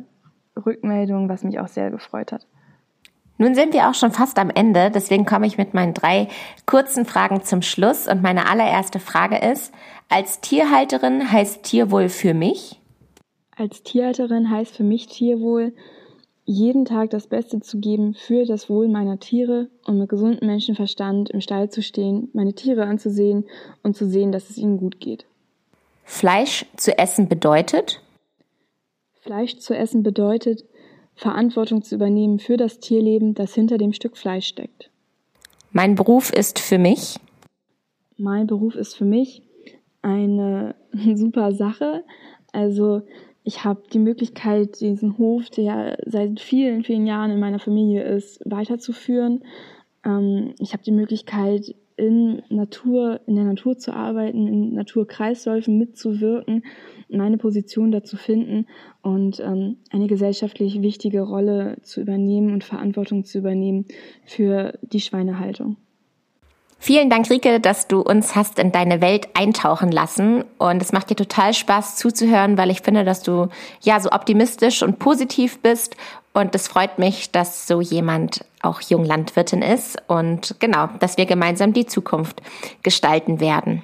Rückmeldung, 0.65 1.29
was 1.29 1.43
mich 1.43 1.59
auch 1.59 1.67
sehr 1.67 1.91
gefreut 1.91 2.31
hat. 2.31 2.45
Nun 3.39 3.53
sind 3.53 3.73
wir 3.73 3.87
auch 3.87 3.93
schon 3.93 4.11
fast 4.11 4.39
am 4.39 4.49
Ende, 4.49 4.89
deswegen 4.89 5.25
komme 5.25 5.45
ich 5.45 5.59
mit 5.59 5.75
meinen 5.75 5.93
drei 5.93 6.27
kurzen 6.65 7.05
Fragen 7.05 7.43
zum 7.43 7.61
Schluss. 7.61 8.07
Und 8.07 8.23
meine 8.23 8.49
allererste 8.49 8.99
Frage 8.99 9.37
ist, 9.37 9.73
als 10.09 10.41
Tierhalterin 10.41 11.31
heißt 11.31 11.63
Tierwohl 11.63 12.09
für 12.09 12.33
mich? 12.33 12.81
Als 13.55 13.83
Tierhalterin 13.83 14.49
heißt 14.49 14.75
für 14.75 14.83
mich 14.83 15.07
Tierwohl, 15.07 15.73
jeden 16.45 16.85
Tag 16.85 17.09
das 17.09 17.27
Beste 17.27 17.59
zu 17.59 17.79
geben 17.79 18.13
für 18.13 18.45
das 18.45 18.69
Wohl 18.69 18.87
meiner 18.87 19.19
Tiere 19.19 19.67
und 19.85 19.99
mit 19.99 20.09
gesundem 20.09 20.47
Menschenverstand 20.47 21.29
im 21.29 21.41
Stall 21.41 21.69
zu 21.69 21.83
stehen, 21.83 22.29
meine 22.33 22.53
Tiere 22.53 22.85
anzusehen 22.85 23.45
und 23.83 23.97
zu 23.97 24.07
sehen, 24.07 24.31
dass 24.31 24.49
es 24.49 24.57
ihnen 24.57 24.77
gut 24.77 25.01
geht. 25.01 25.25
Fleisch 26.05 26.65
zu 26.77 26.97
essen 26.97 27.27
bedeutet? 27.27 28.01
Fleisch 29.27 29.57
zu 29.57 29.75
essen 29.75 30.03
bedeutet, 30.03 30.63
Verantwortung 31.15 31.83
zu 31.83 31.95
übernehmen 31.95 32.39
für 32.39 32.55
das 32.55 32.79
Tierleben, 32.79 33.33
das 33.33 33.53
hinter 33.53 33.77
dem 33.77 33.91
Stück 33.91 34.17
Fleisch 34.17 34.47
steckt. 34.47 34.89
Mein 35.73 35.95
Beruf 35.95 36.31
ist 36.31 36.59
für 36.59 36.77
mich. 36.77 37.17
Mein 38.15 38.47
Beruf 38.47 38.75
ist 38.75 38.95
für 38.95 39.03
mich 39.03 39.41
eine 40.01 40.75
super 41.15 41.51
Sache. 41.51 42.05
Also 42.53 43.01
ich 43.43 43.65
habe 43.65 43.83
die 43.91 43.99
Möglichkeit, 43.99 44.79
diesen 44.79 45.17
Hof, 45.17 45.49
der 45.49 45.97
seit 46.05 46.39
vielen, 46.39 46.85
vielen 46.85 47.05
Jahren 47.05 47.31
in 47.31 47.39
meiner 47.41 47.59
Familie 47.59 48.03
ist, 48.03 48.39
weiterzuführen. 48.45 49.43
Ähm, 50.05 50.55
ich 50.59 50.71
habe 50.71 50.83
die 50.83 50.93
Möglichkeit, 50.93 51.75
in 51.97 52.43
Natur, 52.49 53.19
in 53.25 53.35
der 53.35 53.43
Natur 53.43 53.77
zu 53.77 53.93
arbeiten, 53.93 54.47
in 54.47 54.73
Naturkreisläufen 54.73 55.77
mitzuwirken, 55.77 56.63
meine 57.09 57.37
Position 57.37 57.91
dazu 57.91 58.17
finden 58.17 58.67
und 59.01 59.39
ähm, 59.39 59.77
eine 59.91 60.07
gesellschaftlich 60.07 60.81
wichtige 60.81 61.21
Rolle 61.21 61.77
zu 61.81 62.01
übernehmen 62.01 62.53
und 62.53 62.63
Verantwortung 62.63 63.25
zu 63.25 63.39
übernehmen 63.39 63.85
für 64.25 64.77
die 64.81 65.01
Schweinehaltung. 65.01 65.77
Vielen 66.79 67.09
Dank, 67.09 67.29
Rike, 67.29 67.59
dass 67.59 67.87
du 67.87 68.01
uns 68.01 68.35
hast 68.35 68.59
in 68.59 68.71
deine 68.71 69.01
Welt 69.01 69.29
eintauchen 69.33 69.91
lassen. 69.91 70.43
Und 70.59 70.81
es 70.81 70.91
macht 70.91 71.09
dir 71.09 71.15
total 71.15 71.53
Spaß 71.53 71.95
zuzuhören, 71.95 72.57
weil 72.57 72.69
ich 72.69 72.81
finde, 72.81 73.03
dass 73.03 73.23
du 73.23 73.47
ja 73.81 73.99
so 73.99 74.11
optimistisch 74.11 74.83
und 74.83 74.99
positiv 74.99 75.59
bist. 75.59 75.97
Und 76.37 76.53
es 76.53 76.67
freut 76.67 76.99
mich, 76.99 77.31
dass 77.31 77.65
so 77.65 77.81
jemand 77.81 78.45
auch 78.61 78.81
Junglandwirtin 78.81 79.63
ist 79.63 79.97
und 80.05 80.53
genau, 80.59 80.87
dass 80.99 81.17
wir 81.17 81.25
gemeinsam 81.25 81.73
die 81.73 81.87
Zukunft 81.87 82.43
gestalten 82.83 83.39
werden. 83.39 83.83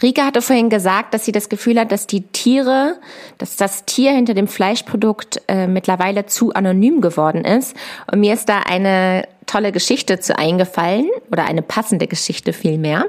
Rike 0.00 0.24
hatte 0.24 0.40
vorhin 0.40 0.70
gesagt, 0.70 1.14
dass 1.14 1.24
sie 1.24 1.32
das 1.32 1.48
Gefühl 1.48 1.80
hat, 1.80 1.90
dass 1.90 2.06
die 2.06 2.22
Tiere, 2.28 3.00
dass 3.38 3.56
das 3.56 3.86
Tier 3.86 4.12
hinter 4.12 4.34
dem 4.34 4.46
Fleischprodukt 4.46 5.42
äh, 5.48 5.66
mittlerweile 5.66 6.26
zu 6.26 6.54
anonym 6.54 7.00
geworden 7.00 7.44
ist. 7.44 7.76
Und 8.10 8.20
mir 8.20 8.34
ist 8.34 8.48
da 8.48 8.60
eine 8.60 9.26
tolle 9.46 9.72
Geschichte 9.72 10.20
zu 10.20 10.38
eingefallen 10.38 11.10
oder 11.32 11.44
eine 11.44 11.62
passende 11.62 12.06
Geschichte 12.06 12.52
vielmehr. 12.52 13.06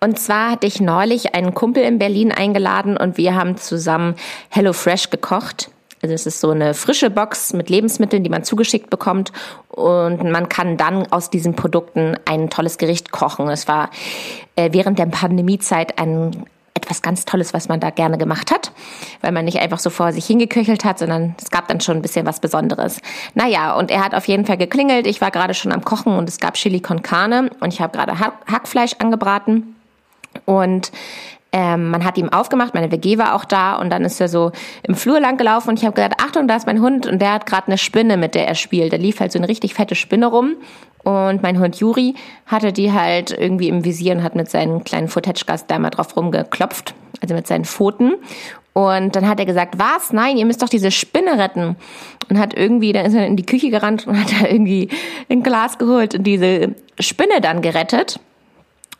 Und 0.00 0.18
zwar 0.18 0.52
hatte 0.52 0.66
ich 0.66 0.80
neulich 0.80 1.34
einen 1.34 1.52
Kumpel 1.52 1.82
in 1.82 1.98
Berlin 1.98 2.32
eingeladen 2.32 2.96
und 2.96 3.18
wir 3.18 3.34
haben 3.34 3.58
zusammen 3.58 4.14
Hello 4.48 4.72
Fresh 4.72 5.10
gekocht. 5.10 5.68
Also 6.04 6.12
es 6.12 6.26
ist 6.26 6.40
so 6.40 6.50
eine 6.50 6.74
frische 6.74 7.08
Box 7.08 7.54
mit 7.54 7.70
Lebensmitteln, 7.70 8.22
die 8.22 8.28
man 8.28 8.44
zugeschickt 8.44 8.90
bekommt 8.90 9.32
und 9.70 10.30
man 10.30 10.50
kann 10.50 10.76
dann 10.76 11.10
aus 11.10 11.30
diesen 11.30 11.56
Produkten 11.56 12.18
ein 12.26 12.50
tolles 12.50 12.76
Gericht 12.76 13.10
kochen. 13.10 13.48
Es 13.48 13.68
war 13.68 13.88
äh, 14.54 14.68
während 14.72 14.98
der 14.98 15.06
Pandemiezeit 15.06 15.98
ein 15.98 16.44
etwas 16.74 17.00
ganz 17.00 17.24
Tolles, 17.24 17.54
was 17.54 17.68
man 17.68 17.80
da 17.80 17.88
gerne 17.88 18.18
gemacht 18.18 18.50
hat, 18.50 18.72
weil 19.22 19.32
man 19.32 19.46
nicht 19.46 19.60
einfach 19.60 19.78
so 19.78 19.88
vor 19.88 20.12
sich 20.12 20.26
hingeköchelt 20.26 20.84
hat, 20.84 20.98
sondern 20.98 21.36
es 21.40 21.50
gab 21.50 21.68
dann 21.68 21.80
schon 21.80 21.96
ein 21.96 22.02
bisschen 22.02 22.26
was 22.26 22.38
Besonderes. 22.38 23.00
Naja, 23.32 23.74
und 23.74 23.90
er 23.90 24.04
hat 24.04 24.14
auf 24.14 24.28
jeden 24.28 24.44
Fall 24.44 24.58
geklingelt. 24.58 25.06
Ich 25.06 25.22
war 25.22 25.30
gerade 25.30 25.54
schon 25.54 25.72
am 25.72 25.86
Kochen 25.86 26.18
und 26.18 26.28
es 26.28 26.38
gab 26.38 26.52
Chili 26.54 26.80
con 26.80 27.00
Carne 27.00 27.48
und 27.60 27.72
ich 27.72 27.80
habe 27.80 27.96
gerade 27.96 28.18
Hackfleisch 28.20 28.96
angebraten. 28.98 29.74
Und 30.44 30.92
ähm, 31.56 31.90
man 31.90 32.04
hat 32.04 32.18
ihm 32.18 32.32
aufgemacht, 32.32 32.74
meine 32.74 32.90
WG 32.90 33.16
war 33.16 33.36
auch 33.36 33.44
da 33.44 33.76
und 33.76 33.88
dann 33.90 34.04
ist 34.04 34.20
er 34.20 34.28
so 34.28 34.50
im 34.82 34.96
Flur 34.96 35.20
lang 35.20 35.36
gelaufen 35.36 35.68
und 35.68 35.78
ich 35.78 35.84
habe 35.84 35.94
gesagt, 35.94 36.20
Achtung, 36.20 36.48
da 36.48 36.56
ist 36.56 36.66
mein 36.66 36.80
Hund 36.80 37.06
und 37.06 37.22
der 37.22 37.32
hat 37.32 37.46
gerade 37.46 37.68
eine 37.68 37.78
Spinne, 37.78 38.16
mit 38.16 38.34
der 38.34 38.48
er 38.48 38.56
spielt. 38.56 38.92
Da 38.92 38.96
lief 38.96 39.20
halt 39.20 39.30
so 39.30 39.38
eine 39.38 39.48
richtig 39.48 39.72
fette 39.74 39.94
Spinne 39.94 40.26
rum 40.26 40.56
und 41.04 41.44
mein 41.44 41.60
Hund 41.60 41.76
Juri 41.76 42.16
hatte 42.46 42.72
die 42.72 42.90
halt 42.90 43.30
irgendwie 43.30 43.68
im 43.68 43.84
Visier 43.84 44.16
und 44.16 44.24
hat 44.24 44.34
mit 44.34 44.50
seinen 44.50 44.82
kleinen 44.82 45.06
Futetschkas 45.06 45.68
da 45.68 45.78
mal 45.78 45.90
drauf 45.90 46.16
rumgeklopft, 46.16 46.92
also 47.22 47.36
mit 47.36 47.46
seinen 47.46 47.64
Pfoten. 47.64 48.14
Und 48.72 49.14
dann 49.14 49.28
hat 49.28 49.38
er 49.38 49.46
gesagt, 49.46 49.78
was? 49.78 50.12
Nein, 50.12 50.36
ihr 50.36 50.46
müsst 50.46 50.60
doch 50.60 50.68
diese 50.68 50.90
Spinne 50.90 51.38
retten. 51.38 51.76
Und 52.28 52.38
hat 52.40 52.54
irgendwie, 52.54 52.92
dann 52.92 53.06
ist 53.06 53.14
er 53.14 53.28
in 53.28 53.36
die 53.36 53.46
Küche 53.46 53.70
gerannt 53.70 54.08
und 54.08 54.18
hat 54.18 54.32
da 54.32 54.48
irgendwie 54.48 54.88
ein 55.30 55.44
Glas 55.44 55.78
geholt 55.78 56.16
und 56.16 56.24
diese 56.24 56.74
Spinne 56.98 57.40
dann 57.40 57.62
gerettet. 57.62 58.18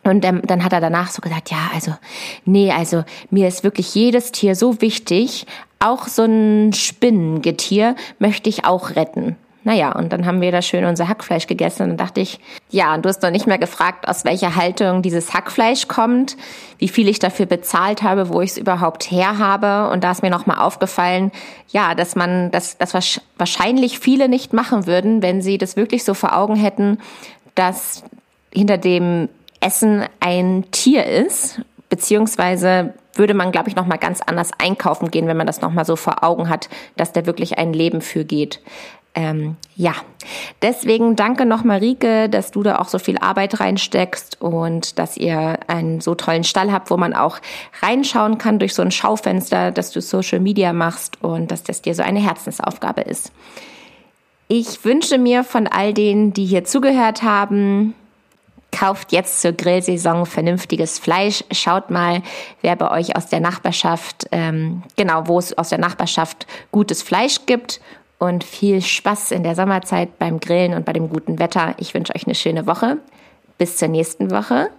Und 0.05 0.25
ähm, 0.25 0.43
dann 0.45 0.62
hat 0.62 0.73
er 0.73 0.81
danach 0.81 1.11
so 1.11 1.21
gesagt, 1.21 1.51
ja, 1.51 1.71
also, 1.75 1.95
nee, 2.45 2.71
also 2.71 3.05
mir 3.31 3.49
ist 3.49 3.64
wirklich 3.64 3.95
jedes 3.95 4.33
Tier 4.33 4.55
so 4.55 4.81
wichtig, 4.81 5.47
auch 5.81 6.07
so 6.09 6.25
ein 6.25 6.73
Spinnengetier 6.73 7.97
möchte 8.19 8.49
ich 8.49 8.64
auch 8.64 8.90
retten. 8.97 9.37
Naja, 9.67 9.93
und 9.93 10.12
dann 10.12 10.27
haben 10.27 10.43
wir 10.43 10.53
da 10.53 10.61
schön 10.61 10.85
unser 10.85 11.09
Hackfleisch 11.09 11.47
gegessen 11.47 11.85
und 11.85 11.88
dann 11.90 11.97
dachte 11.97 12.21
ich, 12.21 12.38
ja, 12.71 12.99
du 12.99 13.09
hast 13.09 13.23
noch 13.23 13.31
nicht 13.31 13.47
mehr 13.47 13.57
gefragt, 13.57 14.07
aus 14.07 14.27
welcher 14.27 14.57
Haltung 14.57 15.01
dieses 15.01 15.33
Hackfleisch 15.33 15.88
kommt, 15.88 16.37
wie 16.77 16.88
viel 16.88 17.09
ich 17.09 17.19
dafür 17.19 17.47
bezahlt 17.47 18.03
habe, 18.03 18.29
wo 18.29 18.43
ich 18.43 18.51
es 18.51 18.59
überhaupt 18.59 19.11
her 19.11 19.38
habe. 19.38 19.90
Und 19.90 20.05
da 20.05 20.11
ist 20.11 20.23
mir 20.23 20.29
nochmal 20.29 20.59
aufgefallen, 20.59 21.33
ja, 21.69 21.95
dass 21.95 22.14
man, 22.14 22.51
dass, 22.51 22.77
dass 22.77 22.93
wahrscheinlich 23.38 23.99
viele 23.99 24.29
nicht 24.29 24.53
machen 24.53 24.87
würden, 24.87 25.23
wenn 25.23 25.40
sie 25.40 25.57
das 25.57 25.77
wirklich 25.77 26.05
so 26.05 26.12
vor 26.12 26.37
Augen 26.37 26.57
hätten, 26.57 26.99
dass 27.55 28.05
hinter 28.53 28.77
dem 28.77 29.31
Essen 29.64 30.05
ein 30.20 30.66
Tier 30.70 31.07
ist, 31.07 31.62
beziehungsweise 31.88 32.92
würde 33.14 33.35
man, 33.35 33.53
glaube 33.53 33.68
ich, 33.68 33.77
noch 33.77 33.87
mal 33.87 33.96
ganz 33.96 34.20
anders 34.20 34.50
einkaufen 34.59 35.11
gehen, 35.11 35.27
wenn 35.27 35.37
man 35.37 35.46
das 35.46 35.61
noch 35.61 35.72
mal 35.72 35.85
so 35.85 35.96
vor 35.96 36.22
Augen 36.22 36.48
hat, 36.48 36.68
dass 36.96 37.12
da 37.12 37.27
wirklich 37.27 37.59
ein 37.59 37.72
Leben 37.72 38.00
für 38.00 38.24
geht. 38.24 38.61
Ähm, 39.16 39.57
ja, 39.77 39.92
deswegen 40.61 41.14
danke 41.14 41.46
noch 41.46 41.62
Marike, 41.62 42.29
dass 42.29 42.50
du 42.50 42.64
da 42.64 42.81
auch 42.81 42.88
so 42.88 42.98
viel 42.98 43.16
Arbeit 43.18 43.61
reinsteckst 43.61 44.42
und 44.42 44.98
dass 44.98 45.16
ihr 45.16 45.61
einen 45.68 46.00
so 46.00 46.16
tollen 46.16 46.42
Stall 46.42 46.72
habt, 46.72 46.90
wo 46.90 46.96
man 46.96 47.14
auch 47.14 47.38
reinschauen 47.81 48.38
kann 48.38 48.59
durch 48.59 48.74
so 48.74 48.83
ein 48.83 48.90
Schaufenster, 48.90 49.70
dass 49.70 49.92
du 49.92 50.00
Social 50.00 50.40
Media 50.40 50.72
machst 50.72 51.22
und 51.22 51.53
dass 51.53 51.62
das 51.62 51.81
dir 51.81 51.94
so 51.94 52.03
eine 52.03 52.20
Herzensaufgabe 52.20 53.03
ist. 53.03 53.31
Ich 54.48 54.85
wünsche 54.85 55.16
mir 55.16 55.44
von 55.44 55.68
all 55.68 55.94
denen, 55.94 56.33
die 56.33 56.44
hier 56.44 56.64
zugehört 56.64 57.22
haben, 57.22 57.94
Kauft 58.74 59.12
jetzt 59.12 59.40
zur 59.40 59.52
Grillsaison 59.52 60.26
vernünftiges 60.26 60.98
Fleisch. 60.98 61.44
Schaut 61.52 61.90
mal, 61.90 62.22
wer 62.60 62.74
bei 62.74 62.90
euch 62.90 63.16
aus 63.16 63.26
der 63.26 63.38
Nachbarschaft, 63.38 64.26
ähm, 64.32 64.82
genau, 64.96 65.28
wo 65.28 65.38
es 65.38 65.56
aus 65.56 65.68
der 65.68 65.78
Nachbarschaft 65.78 66.46
gutes 66.72 67.02
Fleisch 67.02 67.46
gibt. 67.46 67.80
Und 68.18 68.42
viel 68.42 68.80
Spaß 68.80 69.32
in 69.32 69.42
der 69.42 69.54
Sommerzeit 69.54 70.18
beim 70.18 70.40
Grillen 70.40 70.74
und 70.74 70.84
bei 70.84 70.92
dem 70.92 71.08
guten 71.08 71.38
Wetter. 71.38 71.74
Ich 71.78 71.94
wünsche 71.94 72.14
euch 72.14 72.26
eine 72.26 72.34
schöne 72.34 72.66
Woche. 72.66 72.98
Bis 73.58 73.76
zur 73.76 73.88
nächsten 73.88 74.30
Woche. 74.30 74.70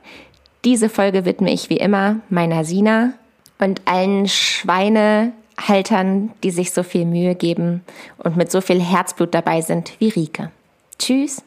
Diese 0.66 0.90
Folge 0.90 1.26
widme 1.26 1.54
ich 1.54 1.70
wie 1.70 1.78
immer 1.78 2.18
meiner 2.30 2.66
Sina 2.66 3.14
und 3.60 3.82
allen 3.86 4.28
Schweinehaltern, 4.28 6.32
die 6.44 6.52
sich 6.52 6.74
so 6.74 6.84
viel 6.84 7.06
Mühe 7.06 7.36
geben 7.36 7.82
und 8.18 8.36
mit 8.36 8.52
so 8.52 8.62
viel 8.62 8.82
Herzblut 8.82 9.34
dabei 9.34 9.62
sind 9.62 9.94
wie 10.00 10.10
Rike. 10.10 10.52
Tschüss. 10.98 11.44